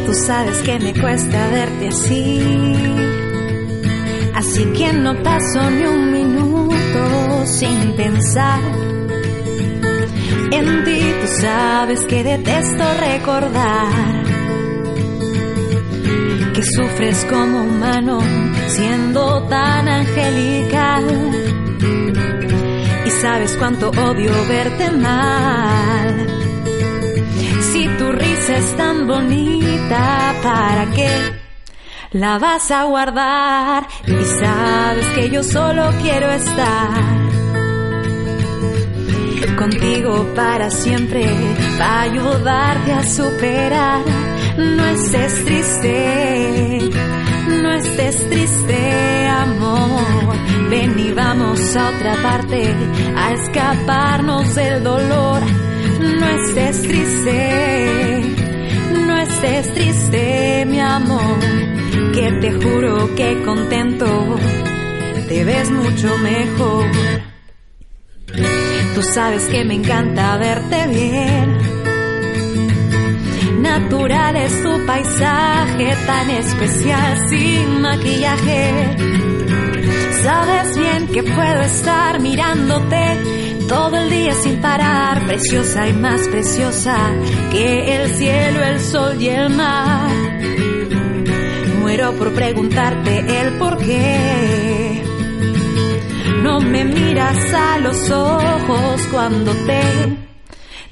Tú 0.07 0.15
sabes 0.15 0.63
que 0.63 0.79
me 0.79 0.95
cuesta 0.95 1.49
verte 1.51 1.89
así. 1.89 2.99
Así 4.35 4.65
que 4.73 4.93
no 4.93 5.21
paso 5.23 5.71
ni 5.71 5.85
un 5.85 6.13
minuto 6.13 7.47
sin 7.47 7.93
pensar 7.97 8.61
en 10.53 10.85
ti. 10.85 10.98
Tú 11.21 11.27
sabes 11.41 12.05
que 12.07 12.25
detesto 12.25 12.85
recordar 13.01 14.39
que 16.55 16.65
sufres 16.65 17.25
como 17.31 17.63
humano 17.63 18.19
siendo 18.67 19.43
tan 19.45 19.89
angelical. 19.89 21.05
Y 23.07 23.11
sabes 23.11 23.57
cuánto 23.57 23.91
odio 23.91 24.33
verte 24.49 24.91
mal. 24.91 26.27
Si 27.73 27.89
tu 27.97 28.11
risa 28.11 28.57
es 28.57 28.77
tan 28.77 29.07
bonita, 29.07 30.35
¿para 30.43 30.87
qué 30.97 31.11
la 32.11 32.39
vas 32.39 32.71
a 32.71 32.85
guardar? 32.85 33.87
Y 34.07 34.25
sabes 34.25 35.07
que 35.15 35.31
yo 35.31 35.43
solo 35.45 35.93
quiero 36.03 36.31
estar 36.31 37.48
contigo 39.59 40.33
para 40.37 40.71
siempre, 40.71 41.27
para 41.79 42.03
ayudarte 42.03 42.93
a 42.93 43.03
superar. 43.03 44.01
No 44.57 44.85
estés 44.87 45.45
triste, 45.45 46.91
no 47.63 47.73
estés 47.73 48.29
triste, 48.31 49.27
amor. 49.27 50.37
Ven 50.71 50.99
y 50.99 51.13
vamos 51.13 51.77
a 51.77 51.89
otra 51.91 52.15
parte, 52.23 52.75
a 53.17 53.33
escaparnos 53.35 54.55
del 54.55 54.85
dolor. 54.85 55.43
No 56.01 56.27
estés 56.27 56.83
triste, 56.83 58.23
no 59.07 59.19
estés 59.19 59.75
triste, 59.75 60.67
mi 60.67 60.81
amor. 60.81 61.39
Que 62.15 62.33
te 62.41 62.53
juro 62.53 63.15
que 63.17 63.43
contento, 63.45 64.07
te 65.29 65.45
ves 65.45 65.71
mucho 65.71 66.17
mejor. 66.19 67.28
Tú 68.99 69.05
sabes 69.05 69.45
que 69.45 69.65
me 69.65 69.75
encanta 69.75 70.37
verte 70.39 70.89
bien. 70.89 71.57
Natural 73.63 74.35
es 74.35 74.61
tu 74.61 74.87
paisaje 74.87 75.97
tan 76.05 76.31
especial 76.31 77.29
sin 77.29 77.81
maquillaje. 77.81 78.97
Sabes 80.21 80.77
bien 80.77 81.07
que 81.07 81.23
puedo 81.23 81.61
estar 81.61 82.19
mirándote 82.19 83.67
todo 83.69 83.99
el 83.99 84.11
día 84.11 84.35
sin 84.35 84.61
parar, 84.61 85.25
preciosa 85.27 85.87
y 85.87 85.93
más 85.93 86.27
preciosa 86.27 86.97
que 87.53 87.95
el 87.95 88.17
cielo, 88.17 88.65
el 88.65 88.81
sol 88.81 89.23
y 89.23 89.29
el 89.29 89.51
mar. 89.51 90.11
Muero 91.79 92.15
por 92.15 92.35
preguntarte 92.35 93.43
el 93.43 93.59
por 93.59 93.79
qué. 93.79 94.68
Me 96.61 96.85
miras 96.85 97.55
a 97.55 97.79
los 97.79 98.11
ojos 98.11 99.01
cuando 99.11 99.53
te 99.67 99.83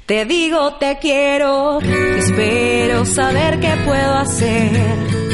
te 0.05 0.25
digo 0.25 0.75
te 0.75 0.97
quiero. 0.99 1.79
Espero 1.81 3.05
saber 3.05 3.59
qué 3.59 3.75
puedo 3.85 4.13
hacer 4.15 5.27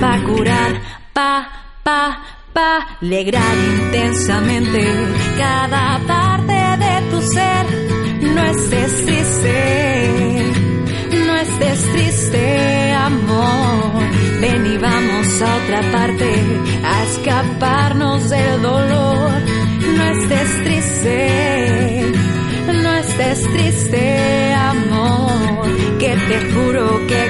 pa 0.00 0.18
curar, 0.24 0.72
pa 1.12 1.48
pa 1.82 2.22
pa 2.52 2.98
alegrar 3.02 3.56
intensamente 3.80 4.82
cada 5.36 5.98
parte 6.06 6.58
de 6.82 6.94
tu 7.10 7.18
ser. 7.22 7.87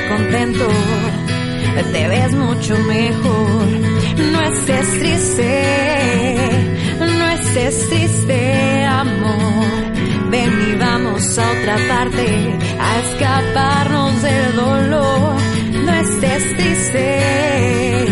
Contento 0.09 0.69
te 1.93 2.09
ves 2.09 2.33
mucho 2.35 2.77
mejor. 2.79 3.67
No 4.33 4.41
estés 4.43 4.99
triste, 4.99 6.47
no 6.99 7.29
estés 7.31 7.89
triste, 7.89 8.85
amor. 8.85 9.67
Ven 10.31 10.53
y 10.71 10.79
vamos 10.79 11.39
a 11.39 11.51
otra 11.51 11.77
parte 11.89 12.59
a 12.81 12.99
escaparnos 12.99 14.23
del 14.23 14.57
dolor. 14.57 15.37
No 15.85 15.93
estés 15.93 16.57
triste, 16.57 18.07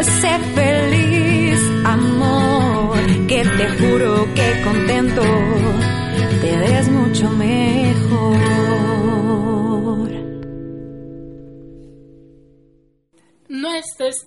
sé 0.00 0.38
feliz, 0.54 1.60
amor. 1.84 2.98
Que 3.28 3.44
te 3.44 3.68
juro 3.78 4.26
que 4.34 4.62
contento 4.62 5.22
te 6.40 6.56
ves 6.56 6.88
mucho 6.88 7.30
mejor. 7.30 7.79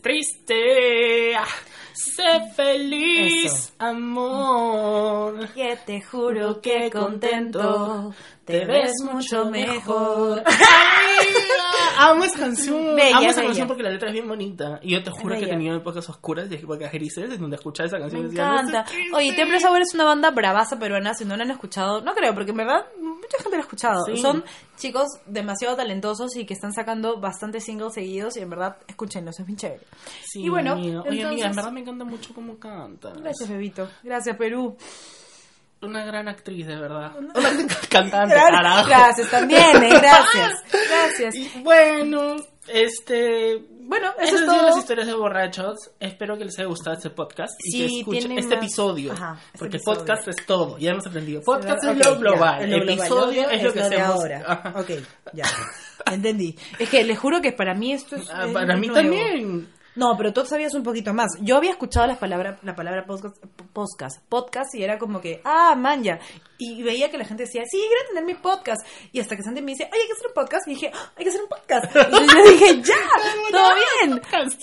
Triste. 0.02 1.36
Ah, 1.36 1.46
Sé 1.94 2.52
feliz, 2.56 3.46
Eso. 3.54 3.72
amor. 3.80 5.48
Que 5.54 5.78
te 5.86 6.02
juro 6.02 6.60
que 6.60 6.90
contento, 6.90 8.14
te 8.46 8.66
ves 8.66 8.92
mucho 9.04 9.46
mejor. 9.50 10.44
Amo 11.98 12.24
esa 12.24 12.40
canción. 12.40 12.96
Bella, 12.96 13.18
Amo 13.18 13.28
esa 13.28 13.36
bella. 13.38 13.48
canción 13.50 13.68
porque 13.68 13.84
la 13.84 13.90
letra 13.92 14.08
es 14.10 14.14
bien 14.14 14.28
bonita. 14.28 14.80
Y 14.82 14.92
yo 14.94 15.04
te 15.04 15.12
juro 15.12 15.36
que 15.38 15.46
he 15.46 15.48
tenido 15.48 15.76
épocas 15.76 16.10
oscuras 16.10 16.48
y 16.52 16.56
épocas 16.56 16.92
grises 16.92 17.32
en 17.32 17.40
donde 17.40 17.56
escuchaba 17.56 17.88
esa 17.88 17.98
Me 17.98 18.02
canción. 18.02 18.22
y 18.26 18.26
decía, 18.30 18.48
"No 18.48 18.54
encanta. 18.60 18.86
Oye, 19.14 19.26
hice". 19.28 19.36
Templo 19.38 19.60
Sabor 19.60 19.82
es 19.82 19.94
una 19.94 20.04
banda 20.06 20.32
bravaza 20.32 20.78
peruana. 20.80 21.14
Si 21.14 21.24
no 21.26 21.38
la 21.38 21.44
han 21.44 21.52
escuchado, 21.52 22.02
no 22.02 22.14
creo, 22.14 22.34
porque 22.34 22.52
en 22.52 22.58
verdad 22.58 22.86
mucha 23.00 23.38
gente 23.38 23.52
la 23.52 23.58
ha 23.58 23.62
escuchado. 23.62 24.06
Sí. 24.06 24.18
Son 24.18 24.44
chicos 24.78 25.08
demasiado 25.28 25.76
talentosos 25.76 26.36
y 26.36 26.46
que 26.46 26.54
están 26.56 26.74
sacando 26.74 27.20
bastantes 27.20 27.64
singles 27.64 27.94
seguidos. 27.94 28.36
Y 28.38 28.42
en 28.42 28.50
verdad, 28.50 28.78
escúchenlos, 28.88 29.40
es 29.40 29.46
bien 29.46 29.58
chévere. 29.58 29.84
Sí, 30.26 30.42
y 30.44 30.50
bueno. 30.50 30.74
Oye, 30.74 31.24
amiga, 31.24 31.48
en 31.48 31.56
verdad 31.56 31.72
me 31.72 31.82
encanta 31.82 32.04
mucho 32.06 32.34
cómo 32.34 32.58
canta. 32.58 33.12
Gracias, 33.12 33.48
Bebito. 33.50 33.88
Gracias, 34.04 34.36
Perú. 34.36 34.76
Una 35.84 36.06
gran 36.06 36.28
actriz, 36.28 36.66
de 36.68 36.76
verdad. 36.76 37.12
Una 37.18 37.34
cantante, 37.90 38.34
Gracias, 38.36 38.52
carajo. 38.52 38.88
gracias 38.88 39.30
también, 39.32 39.84
eh, 39.84 39.90
gracias. 40.02 40.64
Gracias. 40.90 41.36
Y 41.36 41.52
bueno, 41.62 42.36
este. 42.68 43.62
Bueno, 43.86 44.12
eso 44.18 44.36
Esas 44.38 44.40
es 44.42 44.46
todo. 44.46 44.66
las 44.66 44.78
historias 44.78 45.08
de 45.08 45.14
borrachos. 45.14 45.78
Espero 46.00 46.38
que 46.38 46.46
les 46.46 46.58
haya 46.58 46.68
gustado 46.70 46.96
este 46.96 47.10
podcast 47.10 47.54
y 47.66 47.72
que 47.88 48.00
escuchen 48.00 48.32
este 48.38 48.56
más- 48.56 48.64
episodio. 48.64 49.12
Ajá, 49.12 49.38
este 49.48 49.60
porque 49.60 49.76
episodio. 49.78 50.00
podcast 50.00 50.28
es 50.30 50.46
todo. 50.46 50.78
Ya 50.78 50.92
hemos 50.92 51.06
aprendido. 51.06 51.42
Podcast 51.42 51.84
Ok, 51.84 51.92
es 51.92 51.98
lo 51.98 52.14
ya, 52.14 52.20
global. 52.20 52.74
episodio 52.74 53.50
es 53.50 53.62
lo 53.64 53.74
que 53.74 53.82
hacemos. 53.82 54.08
ahora. 54.10 54.74
Ok, 54.78 54.90
ya. 55.34 55.44
Entendí. 56.12 56.58
Es 56.80 56.90
que 56.90 57.04
les 57.04 57.20
juro 57.20 57.42
que 57.42 57.52
para 57.52 57.74
mí 57.74 57.92
esto 57.92 58.16
es. 58.16 58.30
Ah, 58.30 58.48
Para 58.54 58.78
mí 58.78 58.88
nuevo. 58.88 59.02
también. 59.02 59.68
No, 59.96 60.16
pero 60.18 60.34
tú 60.34 60.46
sabías 60.46 60.74
un 60.74 60.84
poquito 60.84 61.14
más. 61.14 61.32
Yo 61.42 61.56
había 61.58 61.72
escuchado 61.72 62.08
la 62.08 62.16
palabra, 62.18 62.60
la 62.64 62.76
palabra 62.76 63.06
podcast, 63.06 63.38
podcast, 63.74 64.22
podcast 64.28 64.74
y 64.76 64.84
era 64.84 64.98
como 64.98 65.22
que, 65.22 65.42
ah, 65.44 65.76
man, 65.76 66.04
ya. 66.04 66.20
Y 66.58 66.82
veía 66.82 67.12
que 67.12 67.18
la 67.18 67.26
gente 67.26 67.44
decía, 67.44 67.64
sí, 67.70 67.78
quiero 67.78 68.08
tener 68.10 68.24
mi 68.26 68.34
podcast. 68.36 68.86
Y 69.12 69.20
hasta 69.20 69.36
que 69.36 69.44
Santi 69.44 69.62
me 69.62 69.72
dice, 69.74 69.90
oye, 69.92 70.02
hay 70.02 70.08
que 70.08 70.14
hacer 70.14 70.28
un 70.28 70.34
podcast. 70.34 70.68
Y 70.68 70.72
dije, 70.72 70.92
"Ah, 70.94 71.12
hay 71.16 71.24
que 71.24 71.30
hacer 71.30 71.42
un 71.42 71.50
podcast. 71.50 71.96
Y 71.96 72.36
yo 72.36 72.52
dije, 72.52 72.82
ya, 72.82 72.96
todo 73.52 73.70
bien. 73.76 74.22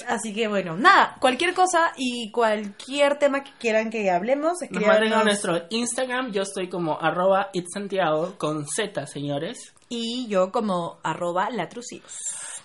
Así 0.09 0.35
que 0.35 0.49
bueno, 0.49 0.77
nada, 0.77 1.16
cualquier 1.21 1.55
cosa 1.55 1.93
y 1.97 2.31
cualquier 2.33 3.19
tema 3.19 3.45
que 3.45 3.53
quieran 3.59 3.90
que 3.90 4.11
hablemos, 4.11 4.59
manden 4.71 5.12
a 5.12 5.23
nuestro 5.25 5.62
Instagram. 5.71 6.33
Yo 6.33 6.43
estoy 6.43 6.69
como 6.69 7.01
arroba 7.01 7.51
itsantiago 7.53 8.35
con 8.38 8.66
Z, 8.66 9.07
señores. 9.07 9.75
Y 9.88 10.29
yo 10.29 10.51
como 10.53 10.99
arroba 11.03 11.51
latrucidos. 11.51 12.14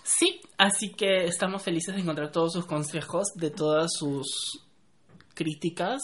Sí, 0.08 0.40
así 0.60 0.92
que 0.92 1.26
estamos 1.26 1.64
felices 1.64 1.96
de 1.96 2.02
encontrar 2.02 2.32
todos 2.32 2.54
sus 2.54 2.66
consejos, 2.68 3.30
de 3.36 3.50
todas 3.50 3.90
sus 3.98 4.62
críticas, 5.34 6.00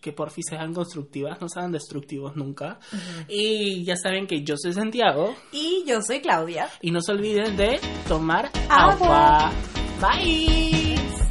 que 0.00 0.12
por 0.12 0.30
fin 0.30 0.44
sean 0.48 0.72
constructivas, 0.72 1.40
no 1.40 1.48
sean 1.48 1.72
destructivos 1.72 2.36
nunca. 2.36 2.78
Y 3.26 3.82
ya 3.84 3.96
saben 3.96 4.28
que 4.28 4.44
yo 4.44 4.54
soy 4.56 4.72
Santiago 4.72 5.34
Y 5.50 5.82
yo 5.86 6.00
soy 6.00 6.20
Claudia. 6.20 6.68
y 6.80 6.90
no 6.92 7.00
se 7.00 7.10
olviden 7.12 7.56
de 7.56 7.80
tomar 8.06 8.52
Agua. 8.68 9.48
agua. 9.48 9.52
Bye. 10.00 11.23